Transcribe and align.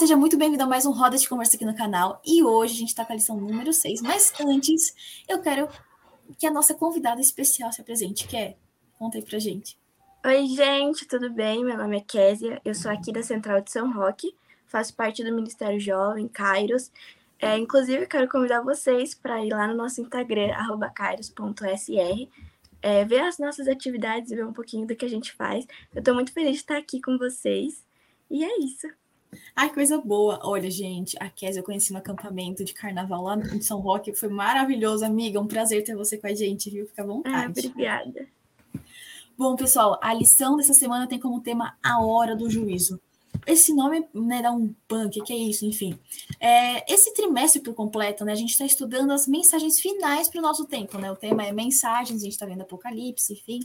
seja 0.00 0.16
muito 0.16 0.38
bem-vindo 0.38 0.62
a 0.62 0.66
mais 0.66 0.86
um 0.86 0.92
Roda 0.92 1.18
de 1.18 1.28
Conversa 1.28 1.56
aqui 1.56 1.64
no 1.66 1.76
canal. 1.76 2.22
E 2.24 2.42
hoje 2.42 2.72
a 2.72 2.76
gente 2.78 2.88
está 2.88 3.04
com 3.04 3.12
a 3.12 3.16
lição 3.16 3.36
número 3.36 3.70
6. 3.70 4.00
Mas 4.00 4.32
antes, 4.40 4.94
eu 5.28 5.42
quero 5.42 5.68
que 6.38 6.46
a 6.46 6.50
nossa 6.50 6.72
convidada 6.72 7.20
especial 7.20 7.70
se 7.70 7.82
apresente, 7.82 8.26
que 8.26 8.34
é. 8.34 8.56
Conta 8.98 9.18
aí 9.18 9.22
pra 9.22 9.38
gente. 9.38 9.78
Oi, 10.24 10.46
gente, 10.46 11.06
tudo 11.06 11.28
bem? 11.28 11.62
Meu 11.62 11.76
nome 11.76 11.98
é 11.98 12.00
Késia, 12.00 12.62
eu 12.64 12.74
sou 12.74 12.90
aqui 12.90 13.12
da 13.12 13.22
Central 13.22 13.60
de 13.60 13.70
São 13.70 13.92
Roque, 13.92 14.34
faço 14.66 14.94
parte 14.94 15.22
do 15.22 15.34
Ministério 15.34 15.78
Jovem, 15.78 16.26
Kairos. 16.28 16.90
É, 17.38 17.58
inclusive, 17.58 18.06
quero 18.06 18.26
convidar 18.26 18.62
vocês 18.62 19.14
para 19.14 19.44
ir 19.44 19.50
lá 19.50 19.66
no 19.66 19.74
nosso 19.74 20.00
Instagram, 20.00 20.48
kairos.sr, 20.94 22.26
é, 22.80 23.04
ver 23.04 23.20
as 23.20 23.36
nossas 23.36 23.68
atividades 23.68 24.30
e 24.30 24.36
ver 24.36 24.46
um 24.46 24.52
pouquinho 24.54 24.86
do 24.86 24.96
que 24.96 25.04
a 25.04 25.10
gente 25.10 25.30
faz. 25.34 25.66
Eu 25.94 25.98
estou 25.98 26.14
muito 26.14 26.32
feliz 26.32 26.52
de 26.52 26.60
estar 26.60 26.78
aqui 26.78 27.02
com 27.02 27.18
vocês. 27.18 27.84
E 28.30 28.42
é 28.42 28.60
isso. 28.60 28.88
Ai, 29.54 29.72
coisa 29.72 29.98
boa. 29.98 30.40
Olha, 30.42 30.70
gente, 30.70 31.16
a 31.20 31.28
Kézia 31.28 31.60
eu 31.60 31.64
conheci 31.64 31.92
no 31.92 31.98
acampamento 31.98 32.64
de 32.64 32.72
carnaval 32.72 33.22
lá 33.22 33.36
em 33.36 33.60
São 33.60 33.80
Roque. 33.80 34.14
Foi 34.14 34.28
maravilhoso, 34.28 35.04
amiga. 35.04 35.40
Um 35.40 35.46
prazer 35.46 35.84
ter 35.84 35.94
você 35.94 36.16
com 36.16 36.26
a 36.26 36.34
gente, 36.34 36.70
viu? 36.70 36.86
Fica 36.86 37.02
à 37.02 37.06
vontade. 37.06 37.36
Ah, 37.36 37.48
obrigada. 37.48 38.28
Bom, 39.36 39.56
pessoal, 39.56 39.98
a 40.02 40.12
lição 40.12 40.56
dessa 40.56 40.74
semana 40.74 41.06
tem 41.06 41.18
como 41.18 41.40
tema 41.40 41.76
a 41.82 42.02
hora 42.04 42.36
do 42.36 42.50
juízo. 42.50 43.00
Esse 43.46 43.72
nome 43.72 44.06
né, 44.12 44.42
dá 44.42 44.52
um 44.52 44.74
punk, 44.86 45.22
que 45.22 45.32
é 45.32 45.36
isso, 45.36 45.64
enfim. 45.64 45.98
É, 46.38 46.92
esse 46.92 47.14
trimestre 47.14 47.62
por 47.62 47.74
completo, 47.74 48.24
né, 48.24 48.32
a 48.32 48.36
gente 48.36 48.50
está 48.50 48.66
estudando 48.66 49.12
as 49.12 49.26
mensagens 49.26 49.80
finais 49.80 50.28
para 50.28 50.40
o 50.40 50.42
nosso 50.42 50.66
tempo, 50.66 50.98
né? 50.98 51.10
O 51.10 51.16
tema 51.16 51.44
é 51.44 51.52
mensagens, 51.52 52.20
a 52.20 52.24
gente 52.24 52.34
está 52.34 52.44
vendo 52.44 52.62
Apocalipse, 52.62 53.32
enfim. 53.32 53.60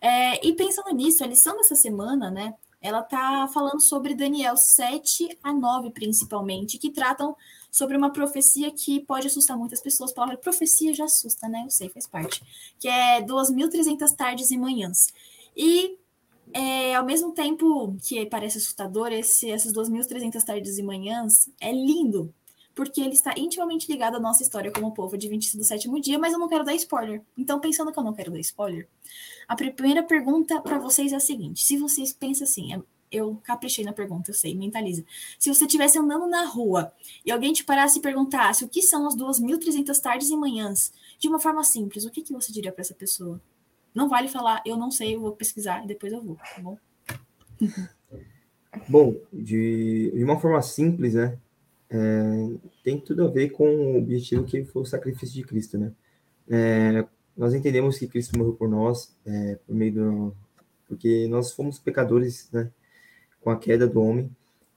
É, 0.00 0.46
e 0.46 0.52
pensando 0.52 0.94
nisso, 0.94 1.24
a 1.24 1.26
lição 1.26 1.56
dessa 1.56 1.74
semana, 1.74 2.30
né, 2.30 2.54
ela 2.80 3.00
está 3.00 3.48
falando 3.48 3.80
sobre 3.80 4.14
Daniel 4.14 4.56
7 4.56 5.38
a 5.42 5.52
9, 5.52 5.90
principalmente, 5.90 6.78
que 6.78 6.90
tratam 6.90 7.36
sobre 7.70 7.96
uma 7.96 8.10
profecia 8.10 8.70
que 8.70 9.00
pode 9.00 9.26
assustar 9.26 9.56
muitas 9.56 9.80
pessoas. 9.80 10.12
A 10.12 10.14
palavra 10.14 10.36
profecia 10.36 10.94
já 10.94 11.04
assusta, 11.04 11.48
né? 11.48 11.64
Eu 11.64 11.70
sei, 11.70 11.88
faz 11.88 12.06
parte. 12.06 12.42
Que 12.78 12.88
é 12.88 13.22
2.300 13.22 14.14
tardes 14.14 14.50
e 14.50 14.56
manhãs. 14.56 15.08
E, 15.56 15.98
é, 16.52 16.94
ao 16.94 17.04
mesmo 17.04 17.32
tempo 17.32 17.96
que 18.02 18.24
parece 18.26 18.58
assustador, 18.58 19.12
esse, 19.12 19.50
essas 19.50 19.72
2.300 19.72 20.42
tardes 20.44 20.78
e 20.78 20.82
manhãs 20.82 21.50
é 21.60 21.72
lindo, 21.72 22.32
porque 22.78 23.00
ele 23.00 23.14
está 23.14 23.34
intimamente 23.36 23.90
ligado 23.90 24.18
à 24.18 24.20
nossa 24.20 24.40
história 24.40 24.70
como 24.70 24.94
povo 24.94 25.16
adventista 25.16 25.58
do 25.58 25.64
sétimo 25.64 26.00
dia, 26.00 26.16
mas 26.16 26.32
eu 26.32 26.38
não 26.38 26.48
quero 26.48 26.62
dar 26.62 26.76
spoiler. 26.76 27.20
Então, 27.36 27.58
pensando 27.58 27.90
que 27.90 27.98
eu 27.98 28.04
não 28.04 28.14
quero 28.14 28.30
dar 28.30 28.38
spoiler, 28.38 28.88
a 29.48 29.56
primeira 29.56 30.00
pergunta 30.00 30.60
para 30.60 30.78
vocês 30.78 31.12
é 31.12 31.16
a 31.16 31.20
seguinte: 31.20 31.64
se 31.64 31.76
vocês 31.76 32.12
pensam 32.12 32.44
assim, 32.44 32.72
é, 32.72 32.80
eu 33.10 33.34
caprichei 33.42 33.84
na 33.84 33.92
pergunta, 33.92 34.30
eu 34.30 34.34
sei, 34.34 34.54
mentaliza. 34.54 35.04
Se 35.40 35.52
você 35.52 35.64
estivesse 35.64 35.98
andando 35.98 36.28
na 36.28 36.44
rua 36.44 36.92
e 37.26 37.32
alguém 37.32 37.52
te 37.52 37.64
parasse 37.64 37.98
e 37.98 38.00
perguntasse 38.00 38.64
o 38.64 38.68
que 38.68 38.80
são 38.80 39.08
as 39.08 39.16
2.300 39.16 40.00
tardes 40.00 40.30
e 40.30 40.36
manhãs, 40.36 40.92
de 41.18 41.26
uma 41.26 41.40
forma 41.40 41.64
simples, 41.64 42.04
o 42.04 42.12
que, 42.12 42.22
que 42.22 42.32
você 42.32 42.52
diria 42.52 42.70
para 42.70 42.82
essa 42.82 42.94
pessoa? 42.94 43.40
Não 43.92 44.08
vale 44.08 44.28
falar, 44.28 44.62
eu 44.64 44.76
não 44.76 44.92
sei, 44.92 45.16
eu 45.16 45.20
vou 45.20 45.32
pesquisar 45.32 45.82
e 45.82 45.88
depois 45.88 46.12
eu 46.12 46.22
vou, 46.22 46.36
tá 46.36 46.60
bom? 46.60 46.78
Bom, 48.88 49.16
de, 49.32 50.12
de 50.14 50.22
uma 50.22 50.38
forma 50.38 50.62
simples, 50.62 51.14
né? 51.14 51.36
É, 51.90 52.50
tem 52.84 53.00
tudo 53.00 53.24
a 53.24 53.30
ver 53.30 53.50
com 53.50 53.64
o 53.64 53.98
objetivo 53.98 54.44
que 54.44 54.64
foi 54.64 54.82
o 54.82 54.86
sacrifício 54.86 55.34
de 55.34 55.42
Cristo, 55.42 55.78
né? 55.78 55.92
É, 56.48 57.04
nós 57.36 57.54
entendemos 57.54 57.98
que 57.98 58.08
Cristo 58.08 58.36
morreu 58.36 58.54
por 58.54 58.68
nós, 58.68 59.16
é, 59.24 59.58
por 59.66 59.74
meio 59.74 59.92
do, 59.94 60.36
porque 60.88 61.28
nós 61.28 61.52
fomos 61.52 61.78
pecadores, 61.78 62.48
né? 62.52 62.70
Com 63.40 63.50
a 63.50 63.58
queda 63.58 63.86
do 63.86 64.00
homem. 64.00 64.30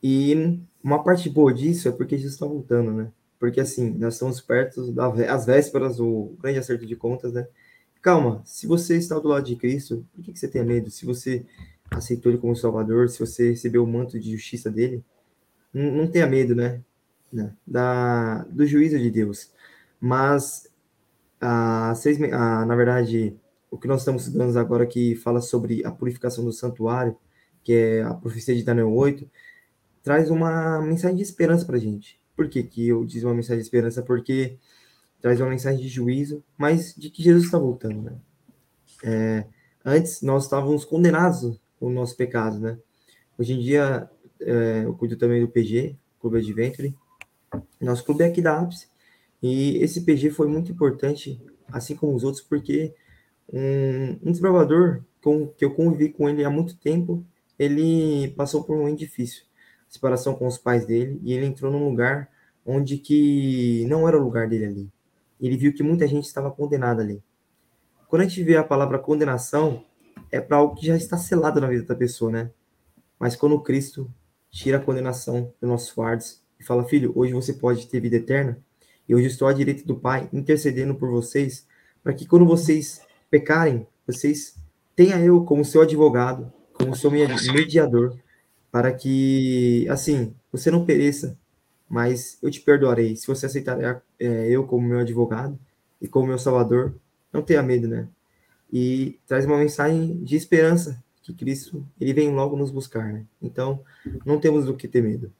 E 0.03 0.59
uma 0.83 1.03
parte 1.03 1.29
boa 1.29 1.53
disso 1.53 1.87
é 1.87 1.91
porque 1.91 2.17
Jesus 2.17 2.33
está 2.33 2.45
voltando, 2.45 2.91
né? 2.91 3.11
Porque 3.39 3.59
assim, 3.59 3.89
nós 3.91 4.13
estamos 4.13 4.39
perto 4.39 4.91
das 4.91 5.45
vésperas, 5.45 5.99
o 5.99 6.35
grande 6.39 6.59
acerto 6.59 6.85
de 6.85 6.95
contas, 6.95 7.33
né? 7.33 7.47
Calma, 8.01 8.41
se 8.45 8.67
você 8.67 8.97
está 8.97 9.17
do 9.19 9.27
lado 9.27 9.45
de 9.45 9.55
Cristo, 9.55 10.05
por 10.13 10.23
que, 10.23 10.33
que 10.33 10.39
você 10.39 10.47
tem 10.47 10.63
medo? 10.63 10.89
Se 10.89 11.05
você 11.05 11.45
aceitou 11.89 12.31
ele 12.31 12.41
como 12.41 12.55
Salvador, 12.55 13.09
se 13.09 13.19
você 13.19 13.51
recebeu 13.51 13.83
o 13.83 13.87
manto 13.87 14.19
de 14.19 14.31
justiça 14.31 14.71
dele, 14.71 15.03
não, 15.73 16.07
tenha 16.07 16.27
medo, 16.27 16.55
né? 16.55 16.81
Né, 17.31 17.53
da, 17.65 18.43
do 18.45 18.65
juízo 18.65 18.97
de 18.97 19.09
Deus. 19.09 19.51
Mas, 19.99 20.69
a, 21.39 21.93
seis, 21.95 22.21
a, 22.21 22.65
na 22.65 22.75
verdade, 22.75 23.35
o 23.69 23.77
que 23.77 23.87
nós 23.87 24.01
estamos 24.01 24.27
estudando 24.27 24.57
agora 24.57 24.85
que 24.85 25.15
fala 25.15 25.41
sobre 25.41 25.85
a 25.85 25.91
purificação 25.91 26.43
do 26.43 26.51
santuário, 26.51 27.15
que 27.63 27.73
é 27.73 28.03
a 28.03 28.13
profecia 28.13 28.55
de 28.55 28.63
Daniel 28.63 28.91
8, 28.93 29.29
traz 30.03 30.29
uma 30.29 30.81
mensagem 30.81 31.17
de 31.17 31.23
esperança 31.23 31.65
para 31.65 31.77
a 31.77 31.79
gente. 31.79 32.19
Por 32.35 32.49
que, 32.49 32.63
que 32.63 32.87
eu 32.87 33.05
diz 33.05 33.23
uma 33.23 33.33
mensagem 33.33 33.57
de 33.57 33.63
esperança? 33.63 34.01
Porque 34.01 34.57
traz 35.21 35.39
uma 35.39 35.49
mensagem 35.49 35.79
de 35.79 35.87
juízo, 35.87 36.43
mas 36.57 36.95
de 36.95 37.09
que 37.09 37.21
Jesus 37.21 37.45
está 37.45 37.59
voltando, 37.59 38.01
né? 38.01 38.15
É, 39.03 39.45
antes 39.85 40.21
nós 40.21 40.43
estávamos 40.43 40.83
condenados 40.83 41.59
com 41.79 41.87
o 41.87 41.91
nosso 41.91 42.15
pecado, 42.17 42.59
né? 42.59 42.77
Hoje 43.37 43.53
em 43.53 43.59
dia 43.59 44.09
é, 44.39 44.83
eu 44.85 44.93
cuido 44.95 45.15
também 45.15 45.41
do 45.41 45.47
PG, 45.47 45.95
Clube 46.19 46.39
Adventure, 46.39 46.95
nosso 47.79 48.03
clube 48.03 48.23
é 48.23 48.27
aqui 48.27 48.41
da 48.41 48.59
Ápice. 48.59 48.87
E 49.41 49.77
esse 49.77 50.01
PG 50.01 50.31
foi 50.31 50.47
muito 50.47 50.71
importante, 50.71 51.41
assim 51.71 51.95
como 51.95 52.15
os 52.15 52.23
outros, 52.23 52.43
porque 52.43 52.93
um, 53.51 54.19
um 54.23 54.31
desbravador 54.31 55.03
com, 55.21 55.47
que 55.47 55.65
eu 55.65 55.73
convivi 55.73 56.09
com 56.09 56.29
ele 56.29 56.43
há 56.43 56.49
muito 56.49 56.77
tempo, 56.77 57.25
ele 57.57 58.29
passou 58.37 58.63
por 58.63 58.75
um 58.75 58.79
momento 58.79 58.99
difícil. 58.99 59.43
Separação 59.89 60.35
com 60.35 60.47
os 60.47 60.57
pais 60.57 60.85
dele, 60.85 61.19
e 61.23 61.33
ele 61.33 61.45
entrou 61.45 61.71
num 61.71 61.87
lugar 61.89 62.29
onde 62.65 62.97
que 62.97 63.85
não 63.87 64.07
era 64.07 64.17
o 64.17 64.23
lugar 64.23 64.47
dele 64.47 64.65
ali. 64.65 64.91
Ele 65.39 65.57
viu 65.57 65.73
que 65.73 65.83
muita 65.83 66.07
gente 66.07 66.25
estava 66.25 66.51
condenada 66.51 67.01
ali. 67.01 67.21
Quando 68.07 68.21
a 68.21 68.27
gente 68.27 68.43
vê 68.43 68.57
a 68.57 68.63
palavra 68.63 68.99
condenação, 68.99 69.83
é 70.31 70.39
para 70.39 70.57
algo 70.57 70.75
que 70.75 70.85
já 70.85 70.95
está 70.95 71.17
selado 71.17 71.59
na 71.59 71.67
vida 71.67 71.83
da 71.83 71.95
pessoa, 71.95 72.31
né? 72.31 72.51
Mas 73.19 73.35
quando 73.35 73.59
Cristo 73.61 74.09
tira 74.49 74.77
a 74.77 74.81
condenação 74.81 75.53
dos 75.59 75.69
nossos 75.69 75.89
fardos, 75.89 76.40
e 76.61 76.63
fala: 76.63 76.85
Filho, 76.85 77.11
hoje 77.15 77.33
você 77.33 77.53
pode 77.53 77.87
ter 77.87 77.99
vida 77.99 78.17
eterna, 78.17 78.57
e 79.09 79.15
hoje 79.15 79.27
estou 79.27 79.47
à 79.47 79.53
direita 79.53 79.83
do 79.83 79.95
Pai, 79.95 80.29
intercedendo 80.31 80.95
por 80.95 81.09
vocês, 81.09 81.65
para 82.03 82.13
que 82.13 82.25
quando 82.25 82.45
vocês 82.45 83.01
pecarem, 83.29 83.87
vocês 84.05 84.55
tenham 84.95 85.19
eu 85.19 85.43
como 85.43 85.65
seu 85.65 85.81
advogado, 85.81 86.53
como 86.73 86.95
seu 86.95 87.09
mediador, 87.09 88.15
para 88.71 88.93
que, 88.93 89.87
assim, 89.89 90.33
você 90.51 90.69
não 90.69 90.85
pereça, 90.85 91.37
mas 91.89 92.37
eu 92.41 92.51
te 92.51 92.61
perdoarei. 92.61 93.15
Se 93.15 93.27
você 93.27 93.47
aceitar 93.47 94.03
é, 94.19 94.49
eu 94.49 94.65
como 94.65 94.87
meu 94.87 94.99
advogado 94.99 95.57
e 95.99 96.07
como 96.07 96.27
meu 96.27 96.37
salvador, 96.37 96.95
não 97.33 97.41
tenha 97.41 97.63
medo, 97.63 97.87
né? 97.87 98.07
E 98.71 99.19
traz 99.27 99.45
uma 99.45 99.57
mensagem 99.57 100.23
de 100.23 100.35
esperança 100.35 101.03
que 101.21 101.33
Cristo 101.33 101.85
ele 101.99 102.13
vem 102.13 102.33
logo 102.33 102.55
nos 102.55 102.71
buscar, 102.71 103.11
né? 103.11 103.25
Então, 103.41 103.81
não 104.25 104.39
temos 104.39 104.65
do 104.65 104.75
que 104.75 104.87
ter 104.87 105.01
medo. 105.01 105.31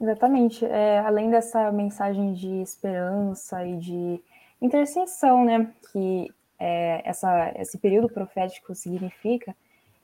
Exatamente. 0.00 0.64
É, 0.64 0.98
além 1.00 1.30
dessa 1.30 1.70
mensagem 1.72 2.32
de 2.34 2.62
esperança 2.62 3.64
e 3.64 3.76
de 3.76 4.20
intercessão, 4.60 5.44
né, 5.44 5.70
que 5.92 6.30
é, 6.58 7.02
essa, 7.04 7.52
esse 7.56 7.78
período 7.78 8.08
profético 8.08 8.74
significa, 8.74 9.54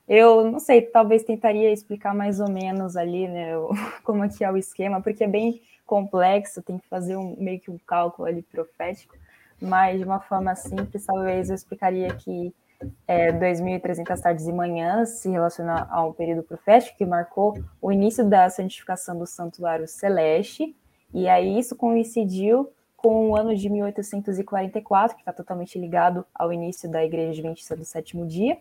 eu 0.08 0.50
não 0.50 0.58
sei, 0.58 0.82
talvez 0.82 1.22
tentaria 1.22 1.72
explicar 1.72 2.14
mais 2.14 2.40
ou 2.40 2.50
menos 2.50 2.96
ali, 2.96 3.28
né, 3.28 3.52
como 4.04 4.24
é 4.24 4.28
que 4.28 4.44
é 4.44 4.50
o 4.50 4.56
esquema, 4.56 5.00
porque 5.00 5.24
é 5.24 5.28
bem 5.28 5.60
complexo, 5.86 6.62
tem 6.62 6.78
que 6.78 6.88
fazer 6.88 7.16
um, 7.16 7.36
meio 7.38 7.60
que 7.60 7.70
um 7.70 7.78
cálculo 7.78 8.28
ali 8.28 8.42
profético, 8.42 9.16
mas 9.60 9.98
de 9.98 10.04
uma 10.04 10.20
forma 10.20 10.54
simples, 10.54 11.04
talvez 11.04 11.48
eu 11.48 11.54
explicaria 11.54 12.14
que 12.14 12.54
é, 13.06 13.32
2.300 13.32 14.20
tardes 14.20 14.46
e 14.46 14.52
manhãs 14.52 15.20
se 15.20 15.28
relaciona 15.28 15.86
ao 15.90 16.14
período 16.14 16.42
profético 16.42 16.96
que 16.96 17.04
marcou 17.04 17.58
o 17.80 17.92
início 17.92 18.24
da 18.24 18.48
santificação 18.48 19.18
do 19.18 19.26
santuário 19.26 19.86
celeste, 19.86 20.74
e 21.12 21.28
aí 21.28 21.58
isso 21.58 21.76
coincidiu 21.76 22.70
com 22.96 23.30
o 23.30 23.36
ano 23.36 23.54
de 23.56 23.68
1844, 23.68 25.16
que 25.16 25.22
está 25.22 25.32
totalmente 25.32 25.78
ligado 25.78 26.24
ao 26.34 26.52
início 26.52 26.90
da 26.90 27.04
Igreja 27.04 27.30
Adventista 27.30 27.74
do 27.74 27.84
Sétimo 27.84 28.26
Dia. 28.26 28.58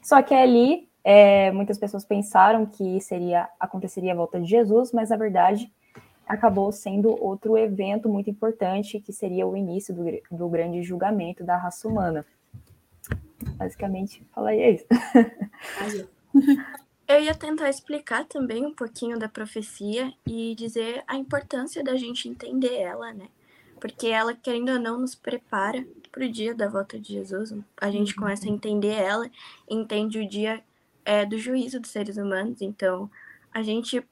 Só 0.00 0.22
que 0.22 0.34
ali 0.34 0.88
é, 1.04 1.50
muitas 1.50 1.78
pessoas 1.78 2.04
pensaram 2.04 2.64
que 2.64 3.00
seria 3.00 3.48
aconteceria 3.58 4.12
a 4.12 4.16
volta 4.16 4.40
de 4.40 4.46
Jesus, 4.46 4.92
mas 4.92 5.10
na 5.10 5.16
verdade 5.16 5.72
acabou 6.26 6.70
sendo 6.70 7.10
outro 7.22 7.58
evento 7.58 8.08
muito 8.08 8.30
importante, 8.30 9.00
que 9.00 9.12
seria 9.12 9.46
o 9.46 9.56
início 9.56 9.94
do, 9.94 10.04
do 10.30 10.48
grande 10.48 10.82
julgamento 10.82 11.44
da 11.44 11.56
raça 11.56 11.88
humana. 11.88 12.24
Basicamente, 13.56 14.22
falaria 14.34 14.70
isso. 14.70 14.86
Eu 17.06 17.20
ia 17.20 17.34
tentar 17.34 17.68
explicar 17.68 18.24
também 18.24 18.64
um 18.64 18.72
pouquinho 18.72 19.18
da 19.18 19.28
profecia 19.28 20.12
e 20.26 20.54
dizer 20.54 21.04
a 21.06 21.16
importância 21.16 21.84
da 21.84 21.96
gente 21.96 22.28
entender 22.28 22.74
ela, 22.74 23.12
né? 23.12 23.28
Porque 23.78 24.06
ela, 24.06 24.34
querendo 24.34 24.72
ou 24.72 24.78
não, 24.78 24.98
nos 24.98 25.14
prepara 25.14 25.84
para 26.10 26.24
o 26.24 26.28
dia 26.28 26.54
da 26.54 26.68
volta 26.68 26.98
de 26.98 27.12
Jesus. 27.14 27.52
A 27.80 27.90
gente 27.90 28.14
uhum. 28.14 28.22
começa 28.22 28.46
a 28.46 28.50
entender 28.50 28.94
ela, 28.94 29.28
entende 29.68 30.20
o 30.20 30.28
dia 30.28 30.62
é, 31.04 31.26
do 31.26 31.36
juízo 31.36 31.80
dos 31.80 31.90
seres 31.90 32.16
humanos. 32.16 32.62
Então, 32.62 33.10
a 33.52 33.62
gente 33.62 34.02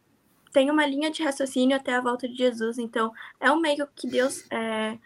tem 0.52 0.70
uma 0.70 0.84
linha 0.84 1.10
de 1.10 1.22
raciocínio 1.22 1.76
até 1.76 1.94
a 1.94 2.00
volta 2.00 2.28
de 2.28 2.36
Jesus. 2.36 2.78
Então, 2.78 3.12
é 3.38 3.50
um 3.50 3.60
meio 3.60 3.86
que 3.94 4.08
Deus 4.08 4.44
é, 4.50 4.98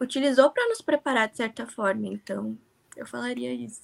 utilizou 0.00 0.50
para 0.50 0.68
nos 0.68 0.80
preparar 0.80 1.28
de 1.28 1.36
certa 1.36 1.66
forma. 1.66 2.06
Então, 2.06 2.56
eu 2.96 3.06
falaria 3.06 3.52
isso. 3.52 3.80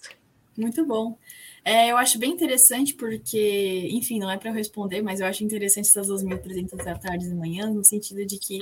Muito 0.57 0.85
bom. 0.85 1.17
É, 1.65 1.91
eu 1.91 1.97
acho 1.97 2.19
bem 2.19 2.33
interessante 2.33 2.95
porque, 2.95 3.89
enfim, 3.91 4.19
não 4.19 4.31
é 4.31 4.37
para 4.37 4.51
eu 4.51 4.55
responder, 4.55 5.03
mas 5.03 5.21
eu 5.21 5.27
acho 5.27 5.45
interessante 5.45 5.89
essas 5.89 6.09
2.300 6.09 6.99
tardes 6.99 7.29
e 7.29 7.35
manhãs, 7.35 7.75
no 7.75 7.85
sentido 7.85 8.25
de 8.25 8.39
que 8.39 8.61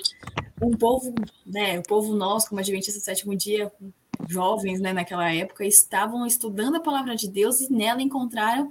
um 0.61 0.71
povo, 0.71 1.15
né, 1.47 1.79
o 1.79 1.83
povo 1.83 2.15
nós, 2.15 2.49
como 2.49 2.61
Adventista 2.61 2.99
do 2.99 3.05
Sétimo 3.05 3.37
Dia, 3.37 3.73
jovens, 4.29 4.81
né, 4.81 4.93
naquela 4.93 5.33
época, 5.33 5.65
estavam 5.65 6.27
estudando 6.27 6.77
a 6.77 6.81
palavra 6.81 7.15
de 7.15 7.29
Deus 7.29 7.61
e 7.61 7.73
nela 7.73 8.03
encontraram, 8.03 8.69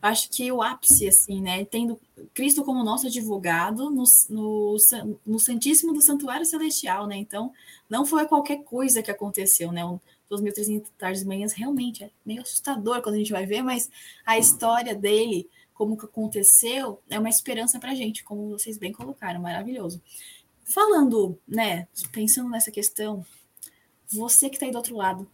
acho 0.00 0.30
que 0.30 0.50
o 0.50 0.62
ápice, 0.62 1.08
assim, 1.08 1.40
né, 1.40 1.64
tendo 1.64 1.98
Cristo 2.32 2.64
como 2.64 2.84
nosso 2.84 3.06
advogado 3.06 3.90
no, 3.90 4.04
no, 4.30 4.76
no 5.26 5.38
Santíssimo 5.38 5.92
do 5.92 6.00
Santuário 6.00 6.46
Celestial, 6.46 7.06
né, 7.06 7.16
então 7.16 7.52
não 7.88 8.06
foi 8.06 8.26
qualquer 8.26 8.62
coisa 8.62 9.02
que 9.02 9.10
aconteceu, 9.10 9.72
né, 9.72 9.82
2.300 10.30 10.86
tardes 10.98 11.22
e 11.22 11.26
manhãs, 11.26 11.52
realmente 11.52 12.04
é 12.04 12.10
meio 12.24 12.42
assustador 12.42 13.02
quando 13.02 13.16
a 13.16 13.18
gente 13.18 13.32
vai 13.32 13.46
ver, 13.46 13.62
mas 13.62 13.90
a 14.24 14.38
história 14.38 14.94
dele, 14.94 15.48
como 15.74 15.96
que 15.96 16.04
aconteceu, 16.04 17.00
é 17.08 17.18
uma 17.18 17.28
esperança 17.28 17.78
para 17.78 17.92
a 17.92 17.94
gente, 17.94 18.24
como 18.24 18.50
vocês 18.50 18.78
bem 18.78 18.92
colocaram, 18.92 19.40
maravilhoso. 19.40 20.00
Falando, 20.64 21.38
né, 21.46 21.88
pensando 22.12 22.50
nessa 22.50 22.70
questão, 22.70 23.24
você 24.10 24.48
que 24.48 24.56
está 24.56 24.66
aí 24.66 24.72
do 24.72 24.78
outro 24.78 24.96
lado, 24.96 25.26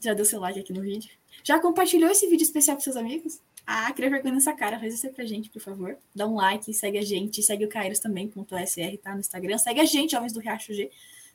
já 0.00 0.12
deu 0.14 0.24
seu 0.24 0.40
like 0.40 0.58
aqui 0.58 0.72
no 0.72 0.82
vídeo? 0.82 1.10
Já 1.42 1.60
compartilhou 1.60 2.10
esse 2.10 2.26
vídeo 2.28 2.44
especial 2.44 2.76
com 2.76 2.82
seus 2.82 2.96
amigos? 2.96 3.40
Ah, 3.66 3.92
queria 3.92 4.10
vergonha 4.10 4.34
nessa 4.34 4.52
cara, 4.52 4.78
faz 4.78 4.94
isso 4.94 5.06
aí 5.06 5.12
pra 5.12 5.24
gente, 5.24 5.48
por 5.48 5.62
favor. 5.62 5.96
Dá 6.14 6.26
um 6.26 6.34
like, 6.34 6.72
segue 6.74 6.98
a 6.98 7.02
gente, 7.02 7.42
segue 7.42 7.64
o 7.64 7.68
Kairos 7.68 8.00
também, 8.00 8.28
ponto 8.28 8.54
.sr, 8.56 8.98
tá? 8.98 9.14
No 9.14 9.20
Instagram. 9.20 9.56
Segue 9.58 9.80
a 9.80 9.84
gente, 9.84 10.12
Jovens 10.12 10.32
do 10.32 10.40
Riacho 10.40 10.74
G, 10.74 10.90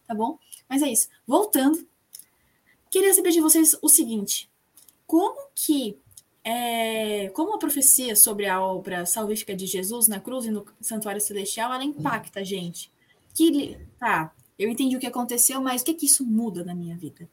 tá 0.06 0.14
bom? 0.14 0.38
Mas 0.68 0.82
é 0.82 0.90
isso. 0.90 1.08
Voltando, 1.26 1.88
Queria 2.90 3.14
saber 3.14 3.32
de 3.32 3.42
vocês 3.42 3.78
o 3.82 3.90
seguinte: 3.90 4.50
como 5.06 5.40
que 5.54 5.98
é, 6.44 7.30
como 7.30 7.54
a 7.54 7.60
profecia 7.60 8.16
sobre 8.16 8.46
a 8.46 8.62
obra 8.62 9.06
salvífica 9.06 9.56
de 9.56 9.66
Jesus 9.66 10.08
na 10.08 10.20
cruz 10.20 10.46
e 10.46 10.52
no 10.52 10.66
santuário 10.82 11.22
celestial 11.22 11.74
ela 11.74 11.84
impacta 11.84 12.40
a 12.40 12.44
gente? 12.44 12.92
Que 13.34 13.78
tá, 14.00 14.34
eu 14.58 14.70
entendi 14.70 14.96
o 14.96 15.00
que 15.00 15.08
aconteceu, 15.08 15.62
mas 15.62 15.82
o 15.82 15.86
que 15.86 15.94
que 15.94 16.06
isso 16.06 16.26
muda 16.26 16.64
na 16.64 16.74
minha 16.74 16.96
vida? 16.96 17.30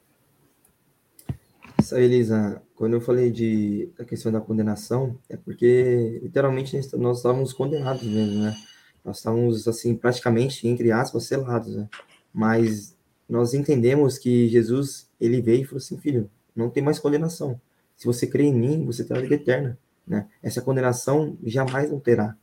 Isso 1.85 1.95
aí, 1.95 2.05
Elisa, 2.05 2.63
quando 2.75 2.95
eu 2.95 3.01
falei 3.03 3.31
de, 3.31 3.91
da 3.95 4.07
questão 4.07 4.33
da 4.33 4.41
condenação, 4.41 5.19
é 5.29 5.37
porque 5.37 6.19
literalmente 6.23 6.75
nós 6.97 7.19
estávamos 7.19 7.53
condenados 7.53 8.05
mesmo, 8.05 8.43
né? 8.43 8.57
Nós 9.05 9.19
estávamos, 9.19 9.69
assim, 9.69 9.95
praticamente, 9.95 10.67
entre 10.67 10.91
aspas, 10.91 11.25
selados, 11.25 11.77
né? 11.77 11.87
Mas 12.33 12.97
nós 13.29 13.53
entendemos 13.53 14.17
que 14.17 14.49
Jesus 14.49 15.11
ele 15.21 15.43
veio 15.43 15.61
e 15.61 15.65
falou 15.67 15.77
assim, 15.77 15.99
filho, 15.99 16.31
não 16.57 16.71
tem 16.71 16.83
mais 16.83 16.99
condenação. 16.99 17.61
Se 17.99 18.07
você 18.07 18.27
crê 18.27 18.45
em 18.45 18.55
mim, 18.55 18.87
você 18.87 19.05
terá 19.05 19.21
vida 19.21 19.35
eterna, 19.35 19.79
né? 20.07 20.27
Essa 20.43 20.63
condenação 20.63 21.37
jamais 21.45 21.91
não 21.91 22.01
terá, 22.01 22.35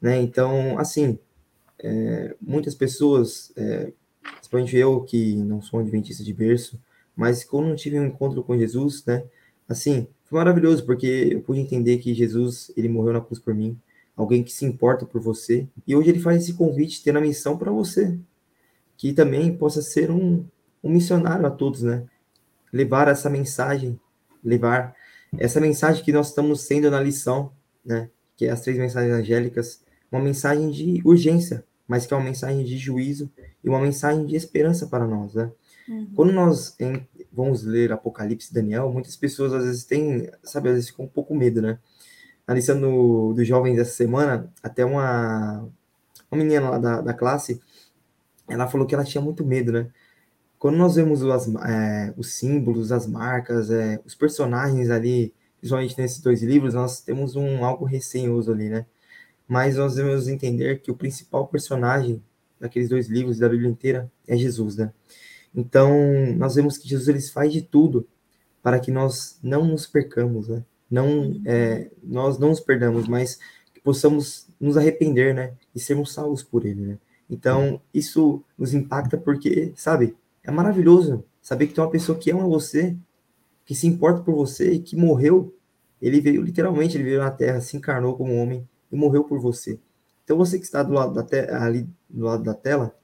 né? 0.00 0.18
Então, 0.22 0.78
assim, 0.78 1.18
é, 1.78 2.34
muitas 2.40 2.74
pessoas, 2.74 3.52
é, 3.54 3.92
principalmente 4.36 4.74
eu 4.74 5.02
que 5.02 5.36
não 5.36 5.60
sou 5.60 5.78
um 5.78 5.82
adventista 5.82 6.24
de 6.24 6.32
berço, 6.32 6.80
mas 7.16 7.44
quando 7.44 7.68
eu 7.68 7.76
tive 7.76 7.98
um 7.98 8.06
encontro 8.06 8.42
com 8.42 8.56
Jesus, 8.56 9.04
né? 9.04 9.24
Assim, 9.68 10.06
foi 10.24 10.38
maravilhoso 10.38 10.84
porque 10.84 11.30
eu 11.32 11.40
pude 11.40 11.60
entender 11.60 11.98
que 11.98 12.14
Jesus 12.14 12.72
ele 12.76 12.88
morreu 12.88 13.12
na 13.12 13.20
cruz 13.20 13.38
por 13.38 13.54
mim, 13.54 13.78
alguém 14.16 14.42
que 14.42 14.52
se 14.52 14.64
importa 14.64 15.06
por 15.06 15.20
você, 15.20 15.66
e 15.86 15.94
hoje 15.94 16.10
ele 16.10 16.20
faz 16.20 16.42
esse 16.42 16.54
convite, 16.54 17.02
tendo 17.02 17.18
a 17.18 17.22
missão 17.22 17.56
para 17.56 17.70
você, 17.70 18.18
que 18.96 19.12
também 19.12 19.54
possa 19.56 19.82
ser 19.82 20.10
um, 20.10 20.44
um 20.82 20.90
missionário 20.90 21.46
a 21.46 21.50
todos, 21.50 21.82
né? 21.82 22.04
Levar 22.72 23.08
essa 23.08 23.28
mensagem, 23.28 23.98
levar 24.42 24.94
essa 25.38 25.60
mensagem 25.60 26.04
que 26.04 26.12
nós 26.12 26.28
estamos 26.28 26.62
sendo 26.62 26.90
na 26.90 27.00
lição, 27.00 27.52
né? 27.84 28.08
Que 28.36 28.46
é 28.46 28.50
as 28.50 28.60
três 28.60 28.78
mensagens 28.78 29.12
angélicas, 29.12 29.82
uma 30.10 30.20
mensagem 30.20 30.70
de 30.70 31.00
urgência, 31.04 31.64
mas 31.86 32.06
que 32.06 32.14
é 32.14 32.16
uma 32.16 32.24
mensagem 32.24 32.64
de 32.64 32.76
juízo 32.76 33.30
e 33.62 33.68
uma 33.68 33.80
mensagem 33.80 34.24
de 34.26 34.36
esperança 34.36 34.86
para 34.86 35.06
nós, 35.06 35.34
né? 35.34 35.50
Uhum. 35.88 36.12
Quando 36.14 36.32
nós 36.32 36.74
em, 36.80 37.06
vamos 37.32 37.64
ler 37.64 37.92
Apocalipse 37.92 38.50
e 38.50 38.54
Daniel, 38.54 38.90
muitas 38.92 39.16
pessoas 39.16 39.52
às 39.52 39.64
vezes 39.64 39.84
têm, 39.84 40.30
sabe, 40.42 40.68
às 40.68 40.74
vezes 40.76 40.90
ficam 40.90 41.04
um 41.04 41.08
pouco 41.08 41.34
medo, 41.34 41.60
né? 41.60 41.78
Na 42.46 42.54
lição 42.54 42.80
do, 42.80 43.32
dos 43.34 43.46
jovens 43.46 43.76
dessa 43.76 43.92
semana, 43.92 44.52
até 44.62 44.84
uma, 44.84 45.68
uma 46.30 46.38
menina 46.42 46.70
lá 46.70 46.78
da, 46.78 47.00
da 47.00 47.14
classe, 47.14 47.60
ela 48.48 48.68
falou 48.68 48.86
que 48.86 48.94
ela 48.94 49.04
tinha 49.04 49.22
muito 49.22 49.44
medo, 49.44 49.72
né? 49.72 49.90
quando 50.62 50.76
nós 50.76 50.94
vemos 50.94 51.24
as, 51.24 51.52
é, 51.56 52.14
os 52.16 52.34
símbolos, 52.34 52.92
as 52.92 53.04
marcas, 53.04 53.68
é, 53.68 54.00
os 54.06 54.14
personagens 54.14 54.90
ali, 54.90 55.34
principalmente 55.58 55.98
nesses 55.98 56.20
dois 56.20 56.40
livros, 56.40 56.74
nós 56.74 57.00
temos 57.00 57.34
um 57.34 57.64
algo 57.64 57.84
receioso 57.84 58.52
ali, 58.52 58.68
né? 58.68 58.86
Mas 59.48 59.76
nós 59.76 59.96
devemos 59.96 60.28
entender 60.28 60.80
que 60.80 60.88
o 60.88 60.94
principal 60.94 61.48
personagem 61.48 62.22
daqueles 62.60 62.88
dois 62.88 63.08
livros 63.08 63.40
da 63.40 63.48
Bíblia 63.48 63.68
inteira 63.68 64.08
é 64.24 64.36
Jesus, 64.36 64.76
né? 64.76 64.92
Então, 65.54 65.92
nós 66.36 66.54
vemos 66.54 66.78
que 66.78 66.88
Jesus 66.88 67.08
ele 67.08 67.20
faz 67.20 67.52
de 67.52 67.62
tudo 67.62 68.06
para 68.62 68.78
que 68.78 68.90
nós 68.90 69.38
não 69.42 69.64
nos 69.66 69.86
percamos, 69.86 70.48
né? 70.48 70.64
Não, 70.90 71.40
é, 71.44 71.90
nós 72.02 72.38
não 72.38 72.50
nos 72.50 72.60
perdamos, 72.60 73.08
mas 73.08 73.38
que 73.74 73.80
possamos 73.80 74.46
nos 74.60 74.76
arrepender, 74.76 75.34
né? 75.34 75.52
E 75.74 75.80
sermos 75.80 76.12
salvos 76.12 76.42
por 76.42 76.64
ele, 76.64 76.80
né? 76.80 76.98
Então, 77.28 77.80
isso 77.92 78.42
nos 78.58 78.74
impacta 78.74 79.16
porque, 79.16 79.72
sabe, 79.74 80.14
é 80.42 80.50
maravilhoso 80.50 81.24
saber 81.40 81.66
que 81.66 81.74
tem 81.74 81.82
uma 81.82 81.90
pessoa 81.90 82.18
que 82.18 82.30
ama 82.30 82.46
você, 82.46 82.96
que 83.64 83.74
se 83.74 83.86
importa 83.86 84.22
por 84.22 84.34
você 84.34 84.72
e 84.72 84.78
que 84.78 84.96
morreu. 84.96 85.54
Ele 86.00 86.20
veio 86.20 86.42
literalmente, 86.42 86.96
ele 86.96 87.04
veio 87.04 87.20
na 87.20 87.30
Terra, 87.30 87.60
se 87.60 87.76
encarnou 87.76 88.16
como 88.16 88.36
homem 88.36 88.68
e 88.90 88.96
morreu 88.96 89.24
por 89.24 89.40
você. 89.40 89.78
Então 90.24 90.36
você 90.36 90.58
que 90.58 90.64
está 90.64 90.82
do 90.82 90.92
lado 90.92 91.14
da 91.14 91.64
ali 91.64 91.88
do 92.08 92.24
lado 92.24 92.42
da 92.42 92.54
tela, 92.54 92.94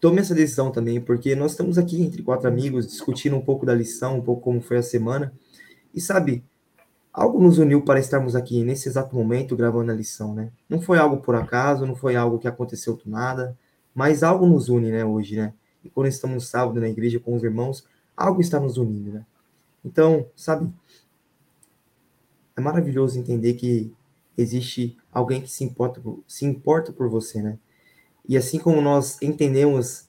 tome 0.00 0.20
essa 0.20 0.34
decisão 0.34 0.70
também, 0.70 1.00
porque 1.00 1.34
nós 1.34 1.52
estamos 1.52 1.78
aqui 1.78 2.02
entre 2.02 2.22
quatro 2.22 2.48
amigos 2.48 2.86
discutindo 2.86 3.36
um 3.36 3.40
pouco 3.40 3.66
da 3.66 3.74
lição, 3.74 4.18
um 4.18 4.22
pouco 4.22 4.42
como 4.42 4.60
foi 4.60 4.78
a 4.78 4.82
semana. 4.82 5.32
E 5.94 6.00
sabe, 6.00 6.44
algo 7.12 7.40
nos 7.40 7.58
uniu 7.58 7.82
para 7.82 7.98
estarmos 7.98 8.36
aqui 8.36 8.62
nesse 8.64 8.88
exato 8.88 9.14
momento 9.14 9.56
gravando 9.56 9.90
a 9.90 9.94
lição, 9.94 10.34
né? 10.34 10.50
Não 10.68 10.80
foi 10.80 10.98
algo 10.98 11.18
por 11.18 11.34
acaso, 11.34 11.86
não 11.86 11.96
foi 11.96 12.16
algo 12.16 12.38
que 12.38 12.48
aconteceu 12.48 12.96
do 12.96 13.10
nada, 13.10 13.56
mas 13.94 14.22
algo 14.22 14.46
nos 14.46 14.68
une, 14.68 14.90
né, 14.90 15.04
hoje, 15.04 15.36
né? 15.36 15.52
e 15.82 15.90
quando 15.90 16.08
estamos 16.08 16.48
sábado 16.48 16.80
na 16.80 16.88
igreja 16.88 17.18
com 17.18 17.34
os 17.34 17.42
irmãos, 17.42 17.84
algo 18.16 18.40
está 18.40 18.60
nos 18.60 18.76
unindo, 18.76 19.12
né? 19.12 19.26
Então, 19.84 20.26
sabe, 20.34 20.70
é 22.56 22.60
maravilhoso 22.60 23.18
entender 23.18 23.54
que 23.54 23.92
existe 24.36 24.96
alguém 25.12 25.40
que 25.40 25.50
se 25.50 25.64
importa 25.64 26.00
por, 26.00 26.22
se 26.26 26.44
importa 26.44 26.92
por 26.92 27.08
você, 27.08 27.40
né? 27.40 27.58
E 28.28 28.36
assim 28.36 28.58
como 28.58 28.80
nós 28.82 29.16
entendemos 29.22 30.08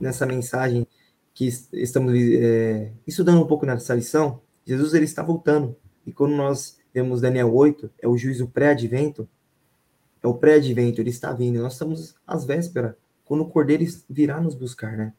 nessa 0.00 0.26
mensagem 0.26 0.86
que 1.32 1.46
estamos 1.72 2.12
é, 2.14 2.92
estudando 3.06 3.42
um 3.42 3.46
pouco 3.46 3.64
nessa 3.64 3.94
lição, 3.94 4.40
Jesus 4.66 4.92
ele 4.92 5.04
está 5.04 5.22
voltando. 5.22 5.76
E 6.04 6.12
quando 6.12 6.34
nós 6.34 6.78
vemos 6.92 7.20
Daniel 7.20 7.54
8, 7.54 7.90
é 8.02 8.08
o 8.08 8.16
juízo 8.16 8.48
pré-advento, 8.48 9.28
é 10.22 10.26
o 10.26 10.34
pré-advento, 10.34 11.00
ele 11.00 11.10
está 11.10 11.32
vindo. 11.32 11.62
Nós 11.62 11.74
estamos 11.74 12.14
às 12.26 12.44
vésperas 12.44 12.94
quando 13.24 13.42
o 13.42 13.48
Cordeiro 13.48 13.84
virá 14.08 14.40
nos 14.40 14.54
buscar, 14.54 14.96
né? 14.96 15.12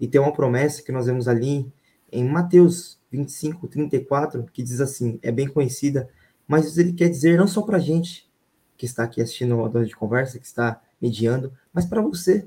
E 0.00 0.06
tem 0.06 0.20
uma 0.20 0.32
promessa 0.32 0.82
que 0.82 0.92
nós 0.92 1.06
vemos 1.06 1.26
ali 1.26 1.70
em 2.10 2.24
Mateus 2.24 2.98
25, 3.10 3.66
34, 3.66 4.44
que 4.52 4.62
diz 4.62 4.80
assim, 4.80 5.18
é 5.22 5.32
bem 5.32 5.48
conhecida, 5.48 6.08
mas 6.46 6.78
ele 6.78 6.92
quer 6.92 7.08
dizer 7.08 7.36
não 7.38 7.46
só 7.48 7.62
para 7.62 7.78
gente 7.78 8.28
que 8.76 8.86
está 8.86 9.04
aqui 9.04 9.20
assistindo 9.20 9.54
uma 9.54 9.64
roda 9.64 9.84
de 9.84 9.96
conversa, 9.96 10.38
que 10.38 10.46
está 10.46 10.80
mediando, 11.00 11.52
mas 11.78 11.86
para 11.86 12.02
você 12.02 12.44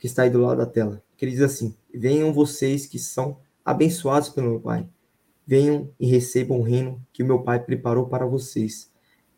que 0.00 0.08
está 0.08 0.24
aí 0.24 0.30
do 0.30 0.40
lado 0.40 0.58
da 0.58 0.66
tela. 0.66 1.00
Que 1.16 1.24
ele 1.24 1.30
diz 1.30 1.42
assim: 1.42 1.76
Venham 1.94 2.32
vocês 2.32 2.86
que 2.86 2.98
são 2.98 3.38
abençoados 3.64 4.30
pelo 4.30 4.50
meu 4.50 4.60
Pai. 4.60 4.88
Venham 5.46 5.92
e 6.00 6.08
recebam 6.08 6.58
o 6.58 6.62
reino 6.64 7.00
que 7.12 7.22
o 7.22 7.26
meu 7.26 7.40
Pai 7.44 7.62
preparou 7.62 8.08
para 8.08 8.26
vocês 8.26 8.90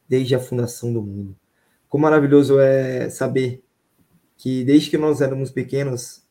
desde 0.09 0.35
a 0.35 0.40
fundação 0.40 0.90
do 0.90 1.02
mundo. 1.02 1.37
Como 1.87 2.05
maravilhoso 2.05 2.59
é 2.59 3.11
saber 3.11 3.62
que 4.38 4.64
desde 4.64 4.88
que 4.88 4.97
nós 4.97 5.21
éramos 5.21 5.50
pequenos, 5.50 6.23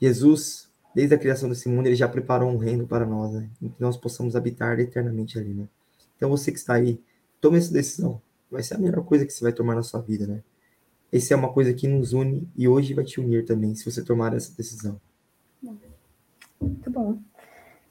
Jesus, 0.00 0.72
desde 0.96 1.14
a 1.14 1.18
criação 1.18 1.48
desse 1.48 1.68
mundo, 1.68 1.86
ele 1.86 1.94
já 1.94 2.08
preparou 2.08 2.50
um 2.50 2.56
reino 2.56 2.84
para 2.84 3.06
nós, 3.06 3.32
né? 3.32 3.48
Em 3.62 3.68
que 3.68 3.80
nós 3.80 3.96
possamos 3.96 4.34
habitar 4.34 4.80
eternamente 4.80 5.38
ali, 5.38 5.54
né? 5.54 5.68
Então 6.16 6.28
você 6.28 6.50
que 6.50 6.58
está 6.58 6.74
aí, 6.74 7.00
tome 7.40 7.58
essa 7.58 7.72
decisão. 7.72 8.20
Vai 8.50 8.64
ser 8.64 8.74
a 8.74 8.78
melhor 8.78 9.04
coisa 9.04 9.24
que 9.24 9.32
você 9.32 9.44
vai 9.44 9.52
tomar 9.52 9.76
na 9.76 9.84
sua 9.84 10.00
vida, 10.00 10.26
né? 10.26 10.42
Essa 11.12 11.34
é 11.34 11.36
uma 11.36 11.52
coisa 11.52 11.74
que 11.74 11.86
nos 11.86 12.12
une 12.12 12.48
e 12.56 12.66
hoje 12.66 12.94
vai 12.94 13.04
te 13.04 13.20
unir 13.20 13.44
também, 13.44 13.74
se 13.74 13.84
você 13.84 14.02
tomar 14.02 14.34
essa 14.34 14.56
decisão. 14.56 14.98
Muito 16.60 16.90
bom. 16.90 17.18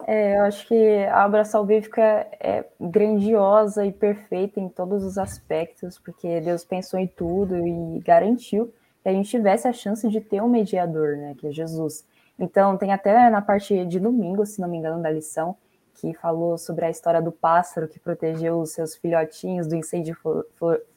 É, 0.08 0.38
eu 0.38 0.42
acho 0.44 0.68
que 0.68 1.06
a 1.06 1.26
obra 1.26 1.46
salvífica 1.46 2.02
é 2.40 2.66
grandiosa 2.80 3.86
e 3.86 3.92
perfeita 3.92 4.60
em 4.60 4.68
todos 4.68 5.04
os 5.04 5.18
aspectos, 5.18 6.00
porque 6.00 6.42
Deus 6.42 6.66
pensou 6.66 7.00
em 7.00 7.06
tudo 7.06 7.56
e 7.56 8.00
garantiu 8.00 8.74
que 9.04 9.10
a 9.10 9.14
gente 9.14 9.30
tivesse 9.30 9.68
a 9.68 9.74
chance 9.74 10.08
de 10.10 10.20
ter 10.20 10.42
um 10.42 10.50
mediador, 10.50 11.18
né, 11.18 11.36
que 11.38 11.48
é 11.48 11.52
Jesus. 11.52 12.06
Então, 12.40 12.78
tem 12.78 12.92
até 12.92 13.30
na 13.30 13.42
parte 13.42 13.86
de 13.86 14.00
domingo, 14.00 14.46
se 14.46 14.60
não 14.60 14.68
me 14.68 14.78
engano, 14.78 15.02
da 15.02 15.12
lição, 15.12 15.56
que 15.94 16.14
falou 16.16 16.58
sobre 16.58 16.86
a 16.86 16.90
história 16.90 17.22
do 17.22 17.32
pássaro 17.32 17.88
que 17.88 18.00
protegeu 18.00 18.60
os 18.60 18.72
seus 18.72 18.96
filhotinhos 18.96 19.68
do 19.68 19.76
incêndio 19.76 20.18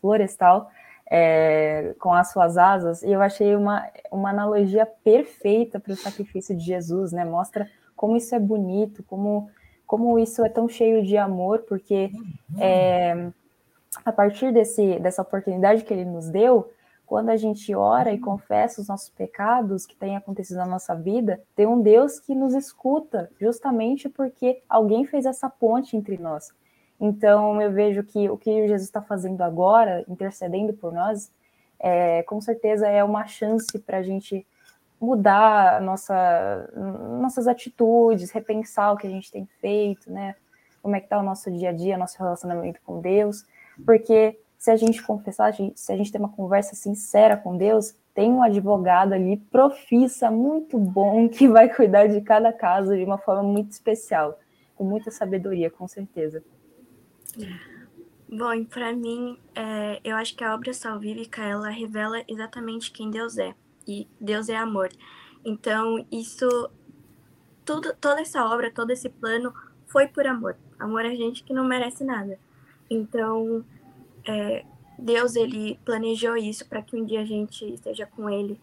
florestal 0.01 0.71
é, 1.11 1.95
com 1.99 2.13
as 2.13 2.33
suas 2.33 2.57
asas, 2.57 3.03
e 3.03 3.11
eu 3.11 3.21
achei 3.21 3.55
uma, 3.55 3.87
uma 4.11 4.31
analogia 4.31 4.87
perfeita 4.87 5.79
para 5.79 5.93
o 5.93 5.97
sacrifício 5.97 6.57
de 6.57 6.65
Jesus, 6.65 7.13
né? 7.13 7.25
Mostra 7.25 7.69
como 7.95 8.17
isso 8.17 8.35
é 8.35 8.39
bonito, 8.39 9.03
como, 9.05 9.49
como 9.87 10.19
isso 10.19 10.45
é 10.45 10.49
tão 10.49 10.69
cheio 10.69 11.05
de 11.05 11.17
amor, 11.17 11.61
porque 11.69 12.11
é, 12.59 13.31
a 14.05 14.13
partir 14.13 14.53
desse, 14.53 14.99
dessa 14.99 15.23
oportunidade 15.23 15.85
que 15.85 15.93
ele 15.93 16.05
nos 16.05 16.29
deu, 16.29 16.71
quando 17.07 17.29
a 17.29 17.37
gente 17.37 17.75
ora 17.75 18.13
e 18.13 18.19
confessa 18.19 18.81
os 18.81 18.89
nossos 18.89 19.11
pecados 19.11 19.85
que 19.85 19.95
têm 19.95 20.17
acontecido 20.17 20.57
na 20.57 20.67
nossa 20.67 20.95
vida, 20.95 21.41
tem 21.55 21.67
um 21.67 21.81
Deus 21.81 22.19
que 22.19 22.35
nos 22.35 22.55
escuta, 22.55 23.31
justamente 23.39 24.09
porque 24.09 24.63
alguém 24.69 25.05
fez 25.05 25.27
essa 25.27 25.51
ponte 25.51 25.97
entre 25.97 26.17
nós. 26.17 26.51
Então, 27.01 27.61
eu 27.61 27.73
vejo 27.73 28.03
que 28.03 28.29
o 28.29 28.37
que 28.37 28.51
Jesus 28.69 28.83
está 28.83 29.03
fazendo 29.03 29.43
agora, 29.43 30.05
intercedendo 30.09 30.73
por 30.73 30.93
nós, 30.93 31.31
é, 31.79 32.23
com 32.23 32.41
certeza 32.41 32.89
é 32.89 33.03
uma 33.03 33.27
chance 33.27 33.79
para 33.79 33.99
a 33.99 34.03
gente 34.03 34.47
mudar 35.01 35.81
nossa, 35.83 36.71
nossas 37.21 37.47
atitudes, 37.47 38.31
repensar 38.31 38.93
o 38.93 38.97
que 38.97 39.07
a 39.07 39.11
gente 39.11 39.31
tem 39.31 39.47
feito, 39.61 40.11
né? 40.11 40.35
Como 40.83 40.97
é 40.97 41.01
que 41.01 41.07
está 41.07 41.19
o 41.19 41.23
nosso 41.23 41.51
dia 41.51 41.71
a 41.71 41.73
dia, 41.73 41.99
nosso 41.99 42.19
relacionamento 42.19 42.81
com 42.85 43.01
Deus, 43.01 43.45
porque 43.85 44.39
se 44.59 44.71
a 44.71 44.77
gente 44.77 45.03
confessar, 45.03 45.55
se 45.75 45.93
a 45.93 45.97
gente 45.97 46.11
tem 46.11 46.19
uma 46.19 46.31
conversa 46.31 46.75
sincera 46.75 47.37
com 47.37 47.57
Deus, 47.57 47.95
tem 48.15 48.33
um 48.33 48.43
advogado 48.43 49.13
ali 49.13 49.37
profissa, 49.37 50.31
muito 50.31 50.79
bom, 50.79 51.29
que 51.29 51.47
vai 51.49 51.69
cuidar 51.69 52.07
de 52.07 52.21
cada 52.23 52.53
caso 52.53 52.97
de 52.97 53.05
uma 53.05 53.19
forma 53.19 53.43
muito 53.43 53.73
especial, 53.73 54.39
com 54.75 54.85
muita 54.85 55.11
sabedoria, 55.11 55.71
com 55.71 55.87
certeza. 55.87 56.43
Bom, 58.29 58.65
para 58.65 58.93
mim, 58.93 59.39
é, 59.55 60.01
eu 60.03 60.17
acho 60.17 60.35
que 60.35 60.43
a 60.43 60.55
obra 60.55 60.73
salvífica, 60.73 61.43
ela 61.43 61.69
revela 61.69 62.23
exatamente 62.27 62.91
quem 62.91 63.11
Deus 63.11 63.39
é. 63.39 63.55
E 63.87 64.09
Deus 64.21 64.49
é 64.49 64.57
amor. 64.57 64.89
Então, 65.45 66.05
isso, 66.11 66.71
tudo, 67.65 67.95
toda 68.01 68.21
essa 68.21 68.45
obra, 68.45 68.71
todo 68.71 68.91
esse 68.91 69.09
plano 69.09 69.53
foi 69.87 70.09
por 70.09 70.27
amor. 70.27 70.57
Amor 70.79 71.05
a 71.05 71.15
gente 71.15 71.45
que 71.45 71.53
não 71.53 71.65
merece 71.65 72.03
nada. 72.03 72.39
Então, 72.91 73.65
é, 74.27 74.65
Deus, 74.99 75.37
ele 75.37 75.79
planejou 75.85 76.37
isso 76.37 76.67
para 76.69 76.83
que 76.83 76.97
um 76.97 77.05
dia 77.05 77.21
a 77.21 77.27
gente 77.27 77.65
esteja 77.75 78.07
com 78.07 78.29
ele 78.29 78.61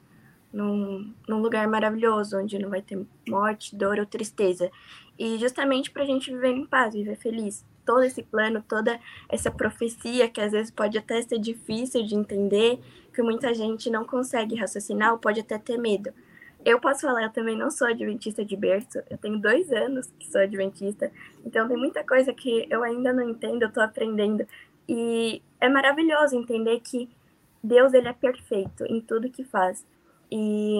num, 0.52 1.14
num 1.28 1.40
lugar 1.40 1.68
maravilhoso, 1.68 2.38
onde 2.38 2.60
não 2.60 2.70
vai 2.70 2.82
ter 2.82 3.06
morte, 3.28 3.76
dor 3.76 4.00
ou 4.00 4.06
tristeza. 4.06 4.72
E 5.18 5.38
justamente 5.38 5.92
para 5.92 6.04
a 6.04 6.06
gente 6.06 6.32
viver 6.32 6.52
em 6.52 6.66
paz, 6.66 6.94
viver 6.94 7.16
feliz 7.16 7.66
todo 7.92 8.04
esse 8.04 8.24
plano, 8.24 8.64
toda 8.66 8.98
essa 9.28 9.52
profecia 9.52 10.30
que 10.30 10.40
às 10.40 10.54
vezes 10.54 10.72
pode 10.72 10.98
até 10.98 11.22
ser 11.22 11.38
difícil 11.38 12.06
de 12.06 12.16
entender, 12.16 12.80
que 13.14 13.22
muita 13.22 13.54
gente 13.54 13.90
não 13.90 14.06
consegue 14.06 14.56
raciocinar 14.56 15.12
ou 15.12 15.20
pode 15.20 15.42
até 15.42 15.58
ter 15.58 15.78
medo. 15.78 16.14
Eu 16.64 16.80
posso 16.80 17.02
falar, 17.02 17.24
eu 17.24 17.30
também 17.32 17.58
não 17.58 17.70
sou 17.70 17.88
adventista 17.88 18.46
de 18.46 18.56
berço, 18.56 19.00
eu 19.10 19.18
tenho 19.18 19.38
dois 19.38 19.70
anos 19.74 20.10
que 20.18 20.32
sou 20.32 20.40
adventista, 20.40 21.12
então 21.46 21.68
tem 21.68 21.76
muita 21.76 22.02
coisa 22.02 22.34
que 22.34 22.66
eu 22.70 22.82
ainda 22.82 23.12
não 23.12 23.30
entendo, 23.30 23.64
eu 23.64 23.68
estou 23.68 23.84
aprendendo. 23.84 24.48
E 24.88 25.42
é 25.60 25.68
maravilhoso 25.68 26.38
entender 26.38 26.80
que 26.80 27.10
Deus 27.62 27.94
ele 27.94 28.08
é 28.08 28.14
perfeito 28.14 28.86
em 28.86 29.02
tudo 29.02 29.30
que 29.30 29.44
faz. 29.44 29.86
E 30.32 30.80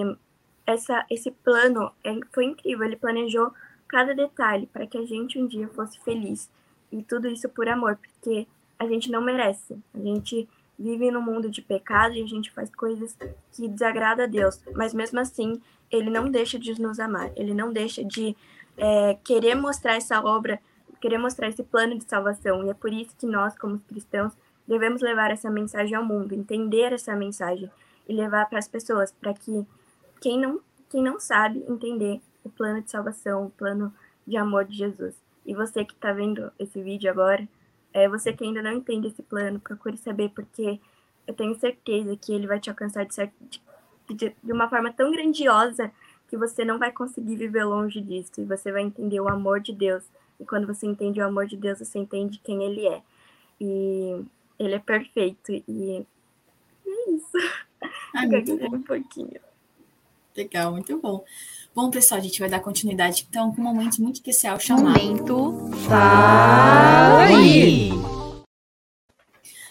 essa, 0.66 1.04
esse 1.10 1.30
plano 1.30 1.92
é, 2.02 2.18
foi 2.32 2.46
incrível, 2.46 2.86
ele 2.86 2.96
planejou 2.96 3.52
cada 3.86 4.14
detalhe 4.14 4.66
para 4.66 4.86
que 4.86 4.96
a 4.96 5.04
gente 5.04 5.38
um 5.38 5.46
dia 5.46 5.68
fosse 5.68 6.00
feliz. 6.00 6.50
E 6.92 7.02
tudo 7.02 7.26
isso 7.26 7.48
por 7.48 7.68
amor, 7.68 7.96
porque 7.96 8.46
a 8.78 8.86
gente 8.86 9.10
não 9.10 9.22
merece. 9.22 9.76
A 9.94 9.98
gente 9.98 10.48
vive 10.78 11.10
num 11.10 11.22
mundo 11.22 11.48
de 11.48 11.62
pecado 11.62 12.14
e 12.14 12.22
a 12.22 12.26
gente 12.26 12.50
faz 12.50 12.74
coisas 12.74 13.16
que 13.52 13.68
desagrada 13.68 14.24
a 14.24 14.26
Deus. 14.26 14.60
Mas 14.74 14.92
mesmo 14.92 15.18
assim, 15.18 15.60
ele 15.90 16.10
não 16.10 16.30
deixa 16.30 16.58
de 16.58 16.80
nos 16.80 17.00
amar. 17.00 17.30
Ele 17.36 17.54
não 17.54 17.72
deixa 17.72 18.04
de 18.04 18.36
é, 18.76 19.16
querer 19.24 19.54
mostrar 19.54 19.94
essa 19.94 20.20
obra, 20.20 20.60
querer 21.00 21.18
mostrar 21.18 21.48
esse 21.48 21.62
plano 21.62 21.96
de 21.98 22.04
salvação. 22.04 22.64
E 22.64 22.70
é 22.70 22.74
por 22.74 22.92
isso 22.92 23.14
que 23.16 23.26
nós, 23.26 23.56
como 23.56 23.78
cristãos, 23.80 24.32
devemos 24.66 25.00
levar 25.02 25.30
essa 25.30 25.50
mensagem 25.50 25.94
ao 25.94 26.04
mundo, 26.04 26.34
entender 26.34 26.92
essa 26.92 27.14
mensagem 27.14 27.70
e 28.08 28.12
levar 28.12 28.48
para 28.48 28.58
as 28.58 28.68
pessoas, 28.68 29.12
para 29.12 29.32
que 29.34 29.66
quem 30.20 30.38
não, 30.38 30.60
quem 30.90 31.02
não 31.02 31.18
sabe 31.18 31.64
entender 31.68 32.20
o 32.44 32.50
plano 32.50 32.82
de 32.82 32.90
salvação, 32.90 33.46
o 33.46 33.50
plano 33.50 33.92
de 34.26 34.36
amor 34.36 34.64
de 34.64 34.76
Jesus. 34.76 35.14
E 35.44 35.54
você 35.54 35.84
que 35.84 35.92
está 35.92 36.12
vendo 36.12 36.52
esse 36.58 36.80
vídeo 36.82 37.10
agora, 37.10 37.46
é, 37.92 38.08
você 38.08 38.32
que 38.32 38.44
ainda 38.44 38.62
não 38.62 38.72
entende 38.72 39.08
esse 39.08 39.22
plano, 39.22 39.60
procure 39.60 39.96
saber, 39.96 40.30
porque 40.30 40.80
eu 41.26 41.34
tenho 41.34 41.54
certeza 41.58 42.16
que 42.16 42.32
ele 42.32 42.46
vai 42.46 42.58
te 42.60 42.70
alcançar 42.70 43.04
de, 43.04 43.14
certo, 43.14 43.34
de, 44.08 44.34
de 44.42 44.52
uma 44.52 44.68
forma 44.68 44.92
tão 44.92 45.10
grandiosa 45.10 45.90
que 46.28 46.36
você 46.36 46.64
não 46.64 46.78
vai 46.78 46.90
conseguir 46.90 47.36
viver 47.36 47.64
longe 47.64 48.00
disso. 48.00 48.32
E 48.38 48.44
você 48.44 48.72
vai 48.72 48.82
entender 48.82 49.20
o 49.20 49.28
amor 49.28 49.60
de 49.60 49.72
Deus. 49.72 50.04
E 50.40 50.44
quando 50.44 50.66
você 50.66 50.86
entende 50.86 51.20
o 51.20 51.26
amor 51.26 51.46
de 51.46 51.56
Deus, 51.56 51.78
você 51.78 51.98
entende 51.98 52.40
quem 52.42 52.64
ele 52.64 52.86
é. 52.86 53.02
E 53.60 54.24
ele 54.58 54.74
é 54.74 54.78
perfeito. 54.78 55.52
E 55.52 56.06
é 56.86 57.10
isso. 57.10 57.38
Ah, 58.14 58.24
um 58.72 58.82
pouquinho. 58.82 59.40
Legal, 60.36 60.72
muito 60.72 60.98
bom. 60.98 61.24
Bom, 61.74 61.90
pessoal, 61.90 62.20
a 62.20 62.22
gente 62.22 62.38
vai 62.38 62.48
dar 62.48 62.60
continuidade 62.60 63.26
então 63.28 63.54
com 63.54 63.60
um 63.60 63.64
momento 63.64 64.00
muito 64.02 64.16
especial 64.16 64.58
chamado 64.58 65.02
Momento 65.02 65.70
Fala 65.88 67.24
aí. 67.24 67.90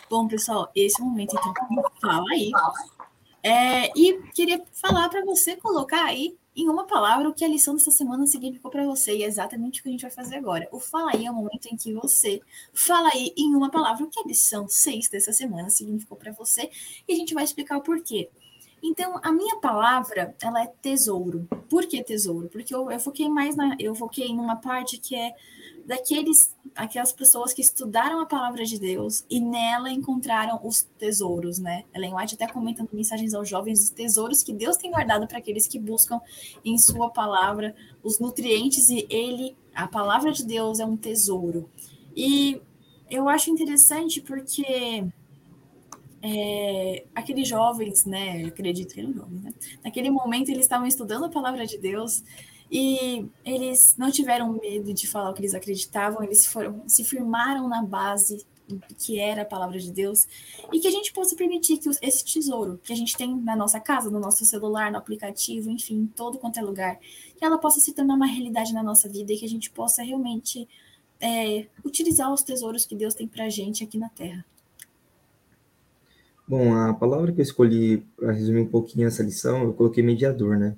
Bom, 0.10 0.27
pessoal, 0.27 0.70
esse 0.75 1.01
momento 1.01 1.36
então 1.36 1.53
fala 2.01 2.25
aí. 2.32 2.51
É, 3.44 3.98
e 3.98 4.22
queria 4.34 4.62
falar 4.74 5.10
para 5.10 5.24
você 5.25 5.56
colocar 5.56 6.06
aí 6.06 6.38
em 6.56 6.70
uma 6.70 6.86
palavra 6.86 7.30
o 7.30 7.34
que 7.34 7.46
a 7.46 7.48
lição 7.48 7.75
dessa 7.75 7.91
semana 7.91 8.27
significou 8.27 8.70
para 8.70 8.86
você 8.86 9.15
e 9.15 9.24
é 9.24 9.25
exatamente 9.25 9.80
o 9.80 9.84
que 9.84 9.89
a 9.89 9.91
gente 9.91 10.01
vai 10.01 10.12
fazer 10.12 10.36
agora. 10.36 10.68
O 10.72 10.80
fala 10.80 11.12
aí 11.13 11.25
é 11.25 11.32
o 11.32 11.34
momento 11.34 11.65
em 11.68 11.77
que 11.77 11.94
você 11.94 12.41
fala 12.74 13.10
aí 13.13 13.34
em 13.38 13.56
uma 13.56 13.72
palavra 13.72 14.03
o 14.03 14.10
que 14.10 14.20
a 14.20 14.24
lição 14.24 14.68
6 14.68 15.10
dessa 15.10 15.32
semana 15.32 15.70
significou 15.70 16.18
para 16.18 16.32
você 16.32 16.70
e 17.08 17.13
a 17.13 17.15
gente 17.15 17.34
vai 17.34 17.44
explicar 17.44 17.77
o 17.77 17.82
porquê. 17.82 18.30
Então, 18.83 19.19
a 19.21 19.31
minha 19.31 19.57
palavra, 19.57 20.35
ela 20.41 20.63
é 20.63 20.67
tesouro. 20.81 21.47
Por 21.69 21.85
que 21.85 22.03
tesouro? 22.03 22.50
Porque 22.50 22.73
eu, 22.73 22.89
eu 22.89 23.00
foquei 23.00 23.29
mais 23.29 23.55
na, 23.55 23.75
eu 23.79 23.93
foquei 23.93 24.27
em 24.27 24.39
uma 24.39 24.55
parte 24.55 24.97
que 24.97 25.15
é 25.15 25.35
daqueles, 25.85 26.55
aquelas 26.75 27.11
pessoas 27.11 27.53
que 27.53 27.61
estudaram 27.61 28.19
a 28.19 28.25
palavra 28.25 28.63
de 28.65 28.79
Deus 28.79 29.23
e 29.29 29.39
nela 29.39 29.91
encontraram 29.91 30.59
os 30.63 30.83
tesouros, 30.97 31.59
né? 31.59 31.83
Ellen 31.93 32.15
White 32.15 32.35
até 32.35 32.47
comenta 32.47 32.81
em 32.81 32.95
mensagens 32.95 33.33
aos 33.33 33.47
jovens 33.47 33.81
os 33.81 33.89
tesouros 33.89 34.41
que 34.41 34.53
Deus 34.53 34.77
tem 34.77 34.91
guardado 34.91 35.27
para 35.27 35.38
aqueles 35.38 35.67
que 35.67 35.79
buscam 35.79 36.19
em 36.63 36.77
sua 36.77 37.09
palavra 37.09 37.75
os 38.03 38.19
nutrientes 38.19 38.89
e 38.89 39.05
ele, 39.09 39.55
a 39.75 39.88
palavra 39.88 40.31
de 40.31 40.45
Deus 40.45 40.79
é 40.79 40.85
um 40.85 40.97
tesouro. 40.97 41.69
E 42.15 42.61
eu 43.09 43.27
acho 43.27 43.50
interessante 43.50 44.21
porque 44.21 45.05
é, 46.22 47.06
aqueles 47.16 47.48
jovens, 47.48 48.06
né? 48.06 48.46
acredito 48.46 48.94
que 48.94 49.00
eram 49.00 49.13
jovens, 49.13 49.42
né? 49.42 49.54
Naquele 49.84 50.10
momento 50.10 50.50
eles 50.50 50.63
estavam 50.63 50.88
estudando 50.88 51.25
a 51.25 51.30
palavra 51.30 51.66
de 51.66 51.78
Deus 51.78 52.24
e 52.72 53.28
eles 53.44 53.96
não 53.98 54.12
tiveram 54.12 54.54
medo 54.54 54.94
de 54.94 55.08
falar 55.08 55.32
o 55.32 55.34
que 55.34 55.42
eles 55.42 55.54
acreditavam, 55.54 56.24
eles 56.24 56.46
foram 56.46 56.84
se 56.88 57.04
firmaram 57.04 57.68
na 57.68 57.84
base 57.84 58.46
que 58.98 59.20
era 59.20 59.42
a 59.42 59.46
palavra 59.46 59.80
de 59.80 59.92
Deus 59.92 60.28
e 60.72 60.80
que 60.80 60.88
a 60.88 60.92
gente 60.92 61.12
possa 61.12 61.36
permitir 61.36 61.78
que 61.78 61.90
esse 62.01 62.24
tesouro 62.24 62.80
que 62.84 62.94
a 62.94 62.96
gente 62.96 63.18
tem 63.18 63.36
na 63.36 63.56
nossa 63.56 63.80
casa, 63.80 64.10
no 64.10 64.20
nosso 64.20 64.46
celular, 64.46 64.92
no 64.92 64.98
aplicativo, 64.98 65.70
enfim, 65.70 65.96
em 65.96 66.08
todo 66.08 66.38
quanto 66.38 66.60
é 66.60 66.62
lugar, 66.62 66.98
que 67.36 67.44
ela 67.44 67.58
possa 67.58 67.80
se 67.80 67.94
tornar 67.94 68.16
uma 68.16 68.28
realidade 68.28 68.74
na 68.74 68.84
nossa 68.84 69.10
vida 69.10 69.34
e 69.34 69.38
que 69.38 69.46
a 69.46 69.50
gente 69.50 69.70
possa 69.72 70.04
realmente 70.04 70.68
é, 71.20 71.68
utilizar 71.84 72.32
os 72.32 72.44
tesouros 72.44 72.86
que 72.86 72.96
Deus 72.96 73.13
tem 73.13 73.28
para 73.28 73.50
gente 73.50 73.84
aqui 73.84 73.98
na 73.98 74.10
Terra. 74.10 74.46
Bom, 76.51 76.75
a 76.75 76.93
palavra 76.93 77.31
que 77.31 77.39
eu 77.39 77.43
escolhi 77.43 78.05
para 78.17 78.34
resumir 78.34 78.60
um 78.60 78.67
pouquinho 78.67 79.08
essa 79.08 79.24
lição, 79.24 79.63
eu 79.63 79.74
coloquei 79.74 80.03
mediador, 80.03 80.60
né? 80.60 80.75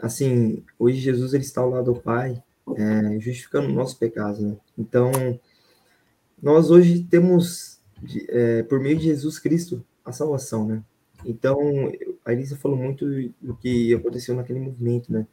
Assim, 0.00 0.62
hoje 0.78 1.00
Jesus 1.00 1.34
ele 1.34 1.42
está 1.42 1.60
ao 1.60 1.70
lado 1.70 1.92
do 1.92 2.00
Pai, 2.00 2.40
é, 2.76 3.18
justificando 3.18 3.68
nosso 3.68 3.98
pecado, 3.98 4.40
né? 4.40 4.56
Então, 4.78 5.10
nós 6.40 6.70
hoje 6.70 7.02
temos, 7.02 7.80
é, 8.28 8.62
por 8.62 8.78
meio 8.78 8.96
de 8.96 9.06
Jesus 9.06 9.40
Cristo, 9.40 9.84
a 10.04 10.12
salvação, 10.12 10.64
né? 10.64 10.84
Então, 11.24 11.58
a 12.24 12.32
Elisa 12.32 12.56
falou 12.56 12.78
muito 12.78 13.04
do 13.42 13.56
que 13.56 13.92
aconteceu 13.92 14.36
naquele 14.36 14.60
movimento, 14.60 15.12
né? 15.12 15.26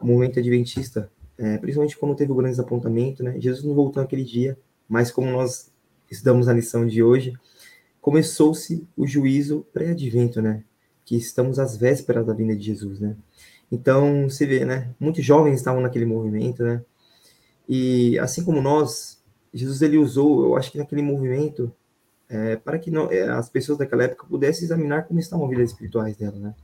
O 0.00 0.06
movimento 0.06 0.38
adventista, 0.38 1.12
é, 1.36 1.58
principalmente 1.58 1.98
quando 1.98 2.16
teve 2.16 2.32
o 2.32 2.34
grande 2.34 2.52
desapontamento, 2.52 3.22
né? 3.22 3.38
Jesus 3.38 3.62
não 3.62 3.74
voltou 3.74 4.02
naquele 4.02 4.24
dia, 4.24 4.58
mas 4.88 5.10
como 5.10 5.30
nós 5.30 5.70
estudamos 6.10 6.48
a 6.48 6.54
lição 6.54 6.86
de 6.86 7.02
hoje, 7.02 7.34
começou-se 8.00 8.86
o 8.96 9.06
juízo 9.06 9.66
pré-advento, 9.72 10.40
né? 10.40 10.62
Que 11.04 11.16
estamos 11.16 11.58
às 11.58 11.76
vésperas 11.76 12.26
da 12.26 12.32
vinda 12.32 12.56
de 12.56 12.62
Jesus, 12.62 13.00
né? 13.00 13.16
Então, 13.70 14.28
você 14.28 14.46
vê, 14.46 14.64
né? 14.64 14.90
Muitos 14.98 15.24
jovens 15.24 15.54
estavam 15.54 15.80
naquele 15.80 16.04
movimento, 16.04 16.62
né? 16.62 16.82
E 17.68 18.18
assim 18.18 18.44
como 18.44 18.60
nós, 18.60 19.22
Jesus 19.54 19.80
ele 19.82 19.96
usou, 19.96 20.44
eu 20.44 20.56
acho 20.56 20.72
que 20.72 20.78
naquele 20.78 21.02
movimento, 21.02 21.72
é, 22.28 22.56
para 22.56 22.78
que 22.78 22.90
não, 22.90 23.10
é, 23.10 23.28
as 23.28 23.48
pessoas 23.48 23.78
daquela 23.78 24.04
época 24.04 24.26
pudessem 24.26 24.64
examinar 24.64 25.04
como 25.04 25.20
estavam 25.20 25.44
as 25.44 25.50
vidas 25.50 25.70
espirituais 25.70 26.16
dela, 26.16 26.38
né? 26.38 26.54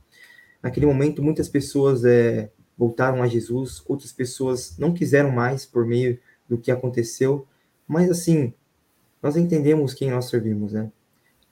Naquele 0.61 0.85
momento, 0.85 1.23
muitas 1.23 1.47
pessoas 1.47 2.03
é, 2.03 2.49
voltaram 2.77 3.23
a 3.23 3.27
Jesus, 3.27 3.81
outras 3.87 4.11
pessoas 4.11 4.77
não 4.77 4.93
quiseram 4.93 5.31
mais 5.31 5.65
por 5.65 5.85
meio 5.85 6.19
do 6.49 6.57
que 6.57 6.71
aconteceu, 6.71 7.47
mas 7.87 8.09
assim, 8.09 8.53
nós 9.21 9.37
entendemos 9.37 9.93
quem 9.93 10.11
nós 10.11 10.25
servimos, 10.25 10.73
né? 10.73 10.91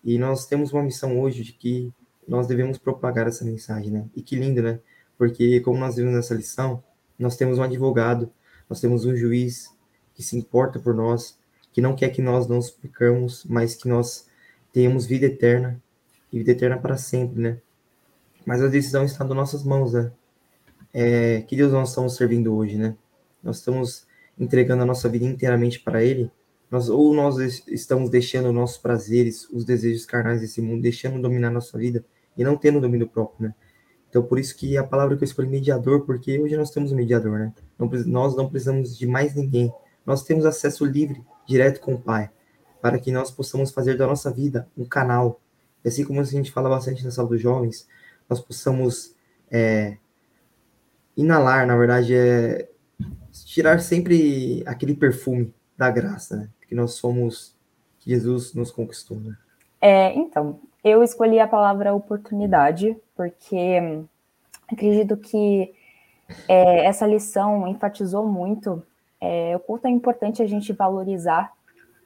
E 0.05 0.19
nós 0.19 0.45
temos 0.45 0.71
uma 0.71 0.83
missão 0.83 1.19
hoje 1.19 1.43
de 1.43 1.51
que 1.51 1.91
nós 2.27 2.45
devemos 2.45 2.77
propagar 2.77 3.27
essa 3.27 3.43
mensagem, 3.43 3.91
né? 3.91 4.05
E 4.15 4.21
que 4.21 4.35
lindo, 4.35 4.61
né? 4.61 4.79
Porque, 5.17 5.59
como 5.61 5.79
nós 5.79 5.95
vimos 5.95 6.13
nessa 6.13 6.35
lição, 6.35 6.83
nós 7.17 7.35
temos 7.35 7.57
um 7.57 7.63
advogado, 7.63 8.31
nós 8.69 8.79
temos 8.79 9.03
um 9.03 9.15
juiz 9.15 9.75
que 10.13 10.21
se 10.21 10.37
importa 10.37 10.79
por 10.79 10.93
nós, 10.93 11.39
que 11.73 11.81
não 11.81 11.95
quer 11.95 12.09
que 12.09 12.21
nós 12.21 12.47
não 12.47 12.61
suplicamos, 12.61 13.43
mas 13.45 13.75
que 13.75 13.87
nós 13.87 14.27
tenhamos 14.71 15.05
vida 15.05 15.25
eterna, 15.25 15.81
e 16.31 16.37
vida 16.37 16.51
eterna 16.51 16.77
para 16.77 16.97
sempre, 16.97 17.41
né? 17.41 17.57
Mas 18.45 18.61
a 18.61 18.67
decisão 18.67 19.03
está 19.03 19.23
nas 19.23 19.35
nossas 19.35 19.63
mãos, 19.63 19.93
né? 19.93 20.11
É, 20.93 21.41
que 21.41 21.55
Deus 21.55 21.71
nós 21.71 21.89
estamos 21.89 22.15
servindo 22.15 22.55
hoje, 22.55 22.77
né? 22.77 22.95
Nós 23.41 23.57
estamos 23.57 24.05
entregando 24.37 24.83
a 24.83 24.85
nossa 24.85 25.09
vida 25.09 25.25
inteiramente 25.25 25.79
para 25.79 26.03
Ele, 26.03 26.31
nós, 26.75 26.89
ou 26.89 27.13
nós 27.13 27.37
estamos 27.67 28.09
deixando 28.09 28.51
nossos 28.51 28.77
prazeres, 28.77 29.47
os 29.49 29.63
desejos 29.63 30.05
carnais 30.05 30.41
desse 30.41 30.61
mundo, 30.61 30.81
deixando 30.81 31.21
dominar 31.21 31.49
nossa 31.49 31.77
vida 31.77 32.03
e 32.37 32.43
não 32.43 32.57
tendo 32.57 32.81
domínio 32.81 33.07
próprio, 33.07 33.47
né? 33.47 33.55
Então, 34.09 34.21
por 34.23 34.37
isso 34.37 34.55
que 34.55 34.77
a 34.77 34.83
palavra 34.83 35.15
que 35.15 35.23
eu 35.23 35.25
escolhi 35.25 35.47
mediador, 35.47 36.05
porque 36.05 36.37
hoje 36.39 36.55
nós 36.57 36.69
temos 36.69 36.91
um 36.91 36.95
mediador, 36.95 37.39
né? 37.39 37.53
Não, 37.79 37.89
nós 38.05 38.35
não 38.35 38.49
precisamos 38.49 38.97
de 38.97 39.07
mais 39.07 39.35
ninguém. 39.35 39.73
Nós 40.05 40.23
temos 40.23 40.45
acesso 40.45 40.85
livre, 40.85 41.23
direto 41.47 41.79
com 41.79 41.93
o 41.93 42.01
Pai, 42.01 42.29
para 42.81 42.99
que 42.99 43.11
nós 43.11 43.31
possamos 43.31 43.71
fazer 43.71 43.97
da 43.97 44.05
nossa 44.05 44.29
vida 44.29 44.67
um 44.77 44.85
canal. 44.85 45.41
E 45.83 45.87
assim 45.87 46.03
como 46.03 46.19
a 46.19 46.23
gente 46.23 46.51
fala 46.51 46.69
bastante 46.69 47.03
na 47.05 47.11
sala 47.11 47.29
dos 47.29 47.41
jovens, 47.41 47.87
nós 48.29 48.41
possamos 48.41 49.15
é, 49.49 49.97
inalar, 51.15 51.65
na 51.65 51.77
verdade, 51.77 52.13
é 52.13 52.69
tirar 53.45 53.79
sempre 53.79 54.61
aquele 54.65 54.93
perfume 54.93 55.53
da 55.77 55.89
graça, 55.89 56.35
né? 56.35 56.49
Que 56.67 56.75
nós 56.75 56.93
somos, 56.93 57.55
que 57.99 58.09
Jesus 58.09 58.53
nos 58.53 58.71
conquistou. 58.71 59.17
Né? 59.17 59.35
É, 59.81 60.13
então, 60.13 60.59
eu 60.83 61.03
escolhi 61.03 61.39
a 61.39 61.47
palavra 61.47 61.93
oportunidade, 61.93 62.97
porque 63.15 63.79
hum, 63.81 64.05
acredito 64.67 65.17
que 65.17 65.73
é, 66.47 66.85
essa 66.85 67.05
lição 67.05 67.67
enfatizou 67.67 68.27
muito 68.27 68.83
é, 69.21 69.55
o 69.55 69.59
quanto 69.59 69.85
é 69.85 69.89
importante 69.89 70.41
a 70.41 70.47
gente 70.47 70.73
valorizar 70.73 71.51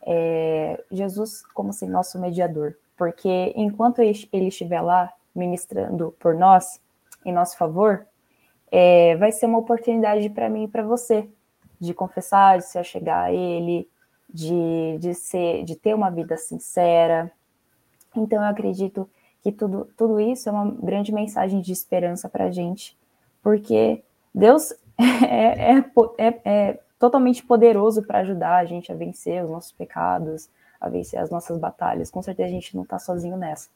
é, 0.01 0.81
Jesus 0.91 1.43
como 1.53 1.69
assim, 1.69 1.87
nosso 1.87 2.19
mediador, 2.19 2.75
porque 2.97 3.53
enquanto 3.55 3.99
ele 3.99 4.47
estiver 4.47 4.81
lá 4.81 5.11
ministrando 5.35 6.15
por 6.19 6.35
nós, 6.35 6.81
em 7.25 7.31
nosso 7.31 7.57
favor, 7.57 8.05
é, 8.71 9.15
vai 9.17 9.31
ser 9.31 9.45
uma 9.45 9.57
oportunidade 9.57 10.29
para 10.29 10.49
mim 10.49 10.63
e 10.63 10.67
para 10.67 10.83
você 10.83 11.27
de 11.79 11.93
confessar, 11.93 12.57
de 12.57 12.65
se 12.65 12.77
achegar 12.77 13.25
a 13.25 13.33
Ele, 13.33 13.87
de, 14.31 14.97
de, 14.99 15.13
ser, 15.13 15.63
de 15.63 15.75
ter 15.75 15.93
uma 15.93 16.09
vida 16.09 16.37
sincera. 16.37 17.31
Então, 18.15 18.41
eu 18.41 18.49
acredito 18.49 19.09
que 19.41 19.51
tudo, 19.51 19.89
tudo 19.97 20.19
isso 20.19 20.49
é 20.49 20.51
uma 20.51 20.69
grande 20.69 21.11
mensagem 21.11 21.61
de 21.61 21.71
esperança 21.71 22.27
para 22.29 22.45
a 22.45 22.51
gente, 22.51 22.97
porque 23.41 24.03
Deus 24.33 24.71
é, 24.97 25.77
é, 25.77 25.85
é, 26.17 26.41
é 26.45 26.79
totalmente 26.97 27.43
poderoso 27.43 28.03
para 28.03 28.19
ajudar 28.19 28.57
a 28.57 28.65
gente 28.65 28.91
a 28.91 28.95
vencer 28.95 29.43
os 29.43 29.49
nossos 29.49 29.71
pecados, 29.71 30.49
a 30.79 30.89
vencer 30.89 31.19
as 31.19 31.29
nossas 31.29 31.57
batalhas. 31.57 32.11
Com 32.11 32.21
certeza 32.21 32.49
a 32.49 32.51
gente 32.51 32.75
não 32.75 32.83
está 32.83 32.99
sozinho 32.99 33.37
nessa. 33.37 33.69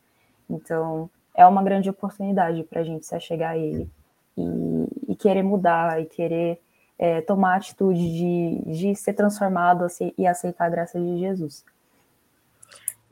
Então, 0.50 1.10
é 1.34 1.46
uma 1.46 1.63
grande 1.63 1.89
oportunidade 1.89 2.63
para 2.63 2.82
a 2.82 2.84
gente 2.84 3.06
se 3.06 3.16
achegar 3.16 3.52
a 3.52 3.58
Ele 3.58 3.89
e, 4.38 5.12
e 5.12 5.16
querer 5.16 5.44
mudar 5.44 6.02
e 6.02 6.06
querer 6.06 6.62
é, 6.97 7.21
tomar 7.21 7.53
a 7.53 7.58
atitude 7.58 7.99
de, 7.99 8.62
de 8.71 8.95
ser 8.95 9.13
transformado 9.13 9.86
e 10.17 10.25
aceitar 10.25 10.65
a 10.65 10.69
graça 10.69 10.99
de 10.99 11.19
Jesus. 11.19 11.65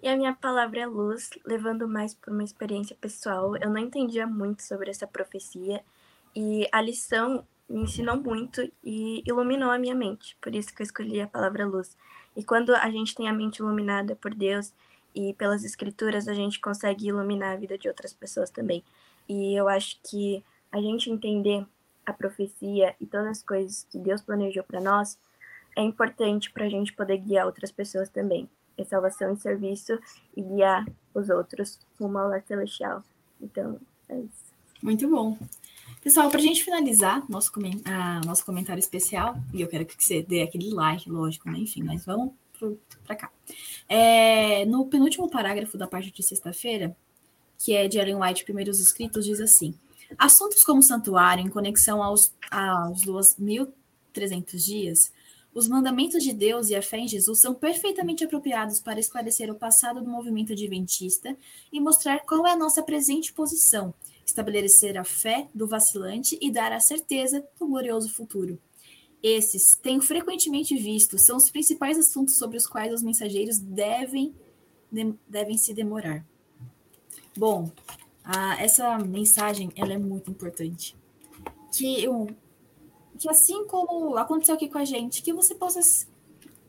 E 0.02 0.08
a 0.08 0.18
minha 0.18 0.34
palavra 0.34 0.80
é 0.80 0.86
luz, 0.86 1.30
levando 1.46 1.88
mais 1.88 2.16
por 2.16 2.34
uma 2.34 2.44
experiência 2.44 2.96
pessoal. 3.00 3.56
Eu 3.58 3.70
não 3.70 3.78
entendia 3.78 4.26
muito 4.26 4.64
sobre 4.64 4.90
essa 4.90 5.06
profecia 5.06 5.84
e 6.36 6.68
a 6.72 6.82
lição 6.82 7.46
me 7.70 7.82
ensinou 7.82 8.18
muito 8.18 8.62
e 8.84 9.24
iluminou 9.26 9.70
a 9.70 9.78
minha 9.78 9.94
mente. 9.94 10.36
Por 10.42 10.56
isso 10.56 10.74
que 10.74 10.82
eu 10.82 10.86
escolhi 10.86 11.22
a 11.22 11.28
palavra 11.28 11.66
luz. 11.68 11.96
E 12.36 12.44
quando 12.44 12.74
a 12.76 12.90
gente 12.90 13.16
tem 13.16 13.30
a 13.30 13.34
mente 13.34 13.60
iluminada 13.60 14.16
por 14.16 14.34
Deus 14.34 14.74
e 15.14 15.34
pelas 15.36 15.64
escrituras, 15.64 16.28
a 16.28 16.34
gente 16.34 16.60
consegue 16.60 17.08
iluminar 17.08 17.54
a 17.54 17.58
vida 17.58 17.78
de 17.78 17.88
outras 17.88 18.14
pessoas 18.14 18.50
também. 18.50 18.84
E 19.30 19.54
eu 19.54 19.68
acho 19.68 20.00
que 20.04 20.44
a 20.72 20.82
gente 20.82 21.10
entender 21.10 21.66
a 22.12 22.14
profecia 22.14 22.96
e 23.00 23.06
todas 23.06 23.28
as 23.28 23.44
coisas 23.44 23.86
que 23.90 23.98
Deus 23.98 24.22
planejou 24.22 24.64
para 24.64 24.80
nós, 24.80 25.18
é 25.76 25.82
importante 25.82 26.52
para 26.52 26.66
a 26.66 26.70
gente 26.70 26.94
poder 26.94 27.18
guiar 27.18 27.46
outras 27.46 27.72
pessoas 27.72 28.10
também. 28.10 28.50
É 28.78 28.84
salvação 28.84 29.34
e 29.34 29.38
serviço 29.38 29.98
e 30.36 30.42
guiar 30.42 30.86
os 31.14 31.30
outros 31.30 31.80
rumo 32.00 32.18
ao 32.18 32.30
lar 32.30 32.44
celestial. 32.44 33.04
Então, 33.42 33.80
é 34.10 34.18
isso. 34.20 34.52
Muito 34.82 35.08
bom. 35.10 35.38
Pessoal, 36.04 36.30
para 36.30 36.40
a 36.40 36.44
gente 36.44 36.64
finalizar 36.64 37.24
nosso, 37.30 37.52
ah, 37.86 38.22
nosso 38.26 38.44
comentário 38.44 38.80
especial, 38.80 39.36
e 39.54 39.62
eu 39.62 39.68
quero 39.68 39.86
que 39.86 40.04
você 40.04 40.24
dê 40.24 40.42
aquele 40.42 40.72
like, 40.72 41.10
lógico, 41.10 41.50
né? 41.50 41.60
Enfim, 41.60 41.84
mas 41.84 42.04
vamos 42.06 42.34
para 43.06 43.16
cá. 43.16 43.32
É, 43.88 44.66
no 44.66 44.86
penúltimo 44.88 45.30
parágrafo 45.30 45.78
da 45.78 45.88
parte 45.88 46.12
de 46.12 46.24
sexta-feira, 46.24 46.96
que 47.58 47.74
é 47.74 47.88
de 47.88 48.00
Ellen 48.00 48.16
White, 48.16 48.44
Primeiros 48.44 48.80
Escritos, 48.80 49.26
diz 49.26 49.40
assim: 49.40 49.76
Assuntos 50.18 50.64
como 50.64 50.82
santuário, 50.82 51.46
em 51.46 51.50
conexão 51.50 52.02
aos, 52.02 52.34
aos 52.50 53.04
2.300 53.06 54.56
dias, 54.58 55.12
os 55.54 55.68
mandamentos 55.68 56.24
de 56.24 56.32
Deus 56.32 56.70
e 56.70 56.76
a 56.76 56.82
fé 56.82 57.00
em 57.00 57.08
Jesus 57.08 57.42
são 57.42 57.54
perfeitamente 57.54 58.24
apropriados 58.24 58.80
para 58.80 59.00
esclarecer 59.00 59.52
o 59.52 59.56
passado 59.56 60.02
do 60.02 60.10
movimento 60.10 60.54
adventista 60.54 61.36
e 61.72 61.80
mostrar 61.82 62.22
qual 62.22 62.48
é 62.48 62.52
a 62.52 62.58
nossa 62.58 62.82
presente 62.82 63.34
posição, 63.34 63.94
estabelecer 64.26 64.98
a 64.98 65.04
fé 65.04 65.50
do 65.54 65.68
vacilante 65.68 66.38
e 66.42 66.50
dar 66.50 66.72
a 66.72 66.80
certeza 66.80 67.46
do 67.60 67.68
glorioso 67.68 68.10
futuro. 68.14 68.58
Esses, 69.22 69.76
tenho 69.76 70.02
frequentemente 70.02 70.76
visto, 70.78 71.20
são 71.20 71.36
os 71.36 71.52
principais 71.52 71.98
assuntos 71.98 72.38
sobre 72.38 72.58
os 72.58 72.66
quais 72.66 72.94
os 72.94 73.04
mensageiros 73.04 73.60
devem, 73.60 74.34
de, 74.90 75.14
devem 75.28 75.58
se 75.58 75.74
demorar. 75.74 76.26
Bom, 77.38 77.70
ah, 78.24 78.56
essa 78.62 78.98
mensagem 79.00 79.72
ela 79.76 79.94
é 79.94 79.98
muito 79.98 80.30
importante. 80.30 80.96
Que, 81.74 82.04
eu, 82.04 82.28
que 83.18 83.30
assim 83.30 83.66
como 83.66 84.18
aconteceu 84.18 84.56
aqui 84.56 84.68
com 84.68 84.78
a 84.78 84.86
gente, 84.86 85.22
que 85.22 85.34
você 85.34 85.56
possa 85.56 85.80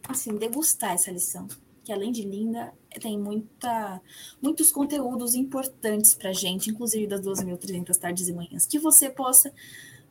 assim 0.08 0.36
degustar 0.36 0.92
essa 0.92 1.10
lição, 1.10 1.46
que 1.84 1.92
além 1.92 2.12
de 2.12 2.22
linda, 2.22 2.72
tem 3.00 3.18
muita, 3.18 4.00
muitos 4.40 4.70
conteúdos 4.70 5.34
importantes 5.34 6.14
para 6.14 6.32
gente, 6.32 6.70
inclusive 6.70 7.06
das 7.06 7.20
2.300 7.20 7.96
tardes 7.96 8.28
e 8.28 8.32
manhãs, 8.32 8.66
que 8.66 8.78
você 8.78 9.10
possa, 9.10 9.52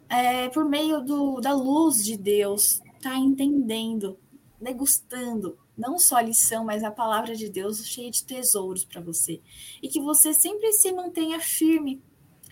é, 0.09 0.49
por 0.49 0.65
meio 0.65 1.01
do, 1.01 1.39
da 1.39 1.53
luz 1.53 2.03
de 2.03 2.17
Deus, 2.17 2.81
estar 2.97 3.11
tá 3.11 3.17
entendendo, 3.17 4.17
degustando 4.59 5.57
não 5.77 5.97
só 5.97 6.17
a 6.17 6.21
lição, 6.21 6.63
mas 6.63 6.83
a 6.83 6.91
palavra 6.91 7.35
de 7.35 7.49
Deus 7.49 7.85
cheia 7.85 8.11
de 8.11 8.23
tesouros 8.23 8.85
para 8.85 9.01
você. 9.01 9.41
E 9.81 9.87
que 9.87 9.99
você 9.99 10.33
sempre 10.33 10.71
se 10.73 10.91
mantenha 10.91 11.39
firme 11.39 12.01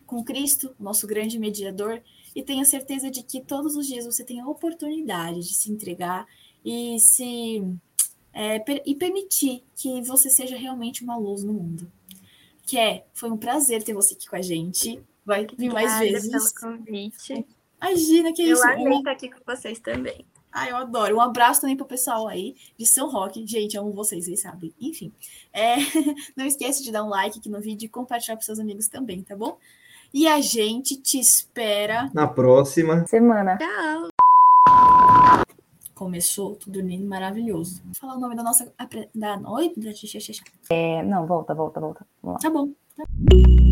com 0.06 0.24
Cristo, 0.24 0.76
nosso 0.80 1.06
grande 1.06 1.38
mediador, 1.38 2.02
e 2.36 2.42
tenha 2.42 2.66
certeza 2.66 3.10
de 3.10 3.24
que 3.24 3.42
todos 3.42 3.76
os 3.76 3.88
dias 3.88 4.06
você 4.06 4.24
tem 4.24 4.40
a 4.40 4.48
oportunidade 4.48 5.42
de 5.42 5.54
se 5.54 5.72
entregar 5.72 6.28
e 6.64 6.98
se 7.00 7.64
é, 8.34 8.60
per, 8.60 8.82
e 8.86 8.96
permitir 8.96 9.64
que 9.76 10.02
você 10.02 10.30
seja 10.30 10.56
realmente 10.58 11.04
uma 11.04 11.18
luz 11.18 11.44
no 11.44 11.54
mundo. 11.54 11.92
Que 12.66 12.78
é, 12.78 13.06
foi 13.14 13.32
um 13.32 13.38
prazer 13.38 13.84
ter 13.84 13.94
você 13.94 14.14
aqui 14.14 14.28
com 14.28 14.36
a 14.36 14.42
gente. 14.42 15.02
Vai 15.26 15.46
vir 15.46 15.72
mais 15.72 16.00
vezes. 16.00 16.32
pelo 16.32 16.78
convite. 16.78 17.46
Imagina 17.82 18.34
que 18.34 18.42
Eu 18.44 18.54
isso. 18.54 18.64
Eu 18.64 18.72
amei 18.72 18.98
estar 18.98 19.12
aqui 19.12 19.30
com 19.30 19.40
vocês 19.46 19.80
também. 19.80 20.26
Ah, 20.52 20.68
eu 20.68 20.78
adoro. 20.78 21.18
Um 21.18 21.22
abraço 21.22 21.62
também 21.62 21.78
pro 21.78 21.86
pessoal 21.86 22.28
aí 22.28 22.56
de 22.78 22.86
São 22.86 23.10
Roque. 23.10 23.46
Gente, 23.46 23.78
amo 23.78 23.92
vocês, 23.94 24.26
vocês 24.26 24.42
sabem. 24.42 24.74
Enfim, 24.80 25.12
é... 25.54 25.76
não 26.36 26.46
esquece 26.46 26.84
de 26.84 26.92
dar 26.92 27.04
um 27.04 27.10
like 27.10 27.40
aqui 27.40 27.50
no 27.50 27.62
vídeo 27.62 27.86
e 27.86 27.90
compartilhar 27.90 28.36
com 28.36 28.42
seus 28.42 28.60
amigos 28.60 28.88
também, 28.88 29.22
tá 29.22 29.36
bom? 29.36 29.58
E 30.14 30.28
a 30.28 30.42
gente 30.42 30.98
te 30.98 31.20
espera 31.20 32.10
na 32.14 32.28
próxima 32.28 33.06
semana. 33.06 33.58
Tchau. 33.58 34.10
Começou 35.94 36.56
tudo 36.56 36.80
lindo, 36.80 37.06
maravilhoso. 37.06 37.82
Vou 37.84 37.94
falar 37.94 38.16
o 38.16 38.20
nome 38.20 38.36
da 38.36 38.42
nossa 38.42 38.72
da 39.14 39.38
noite. 39.38 39.80
É, 40.70 41.04
não, 41.04 41.28
volta, 41.28 41.54
volta, 41.54 41.80
volta. 41.80 42.06
Tá 42.42 42.50
bom. 42.50 42.70
Tá... 42.98 43.04
Bom. 43.08 43.70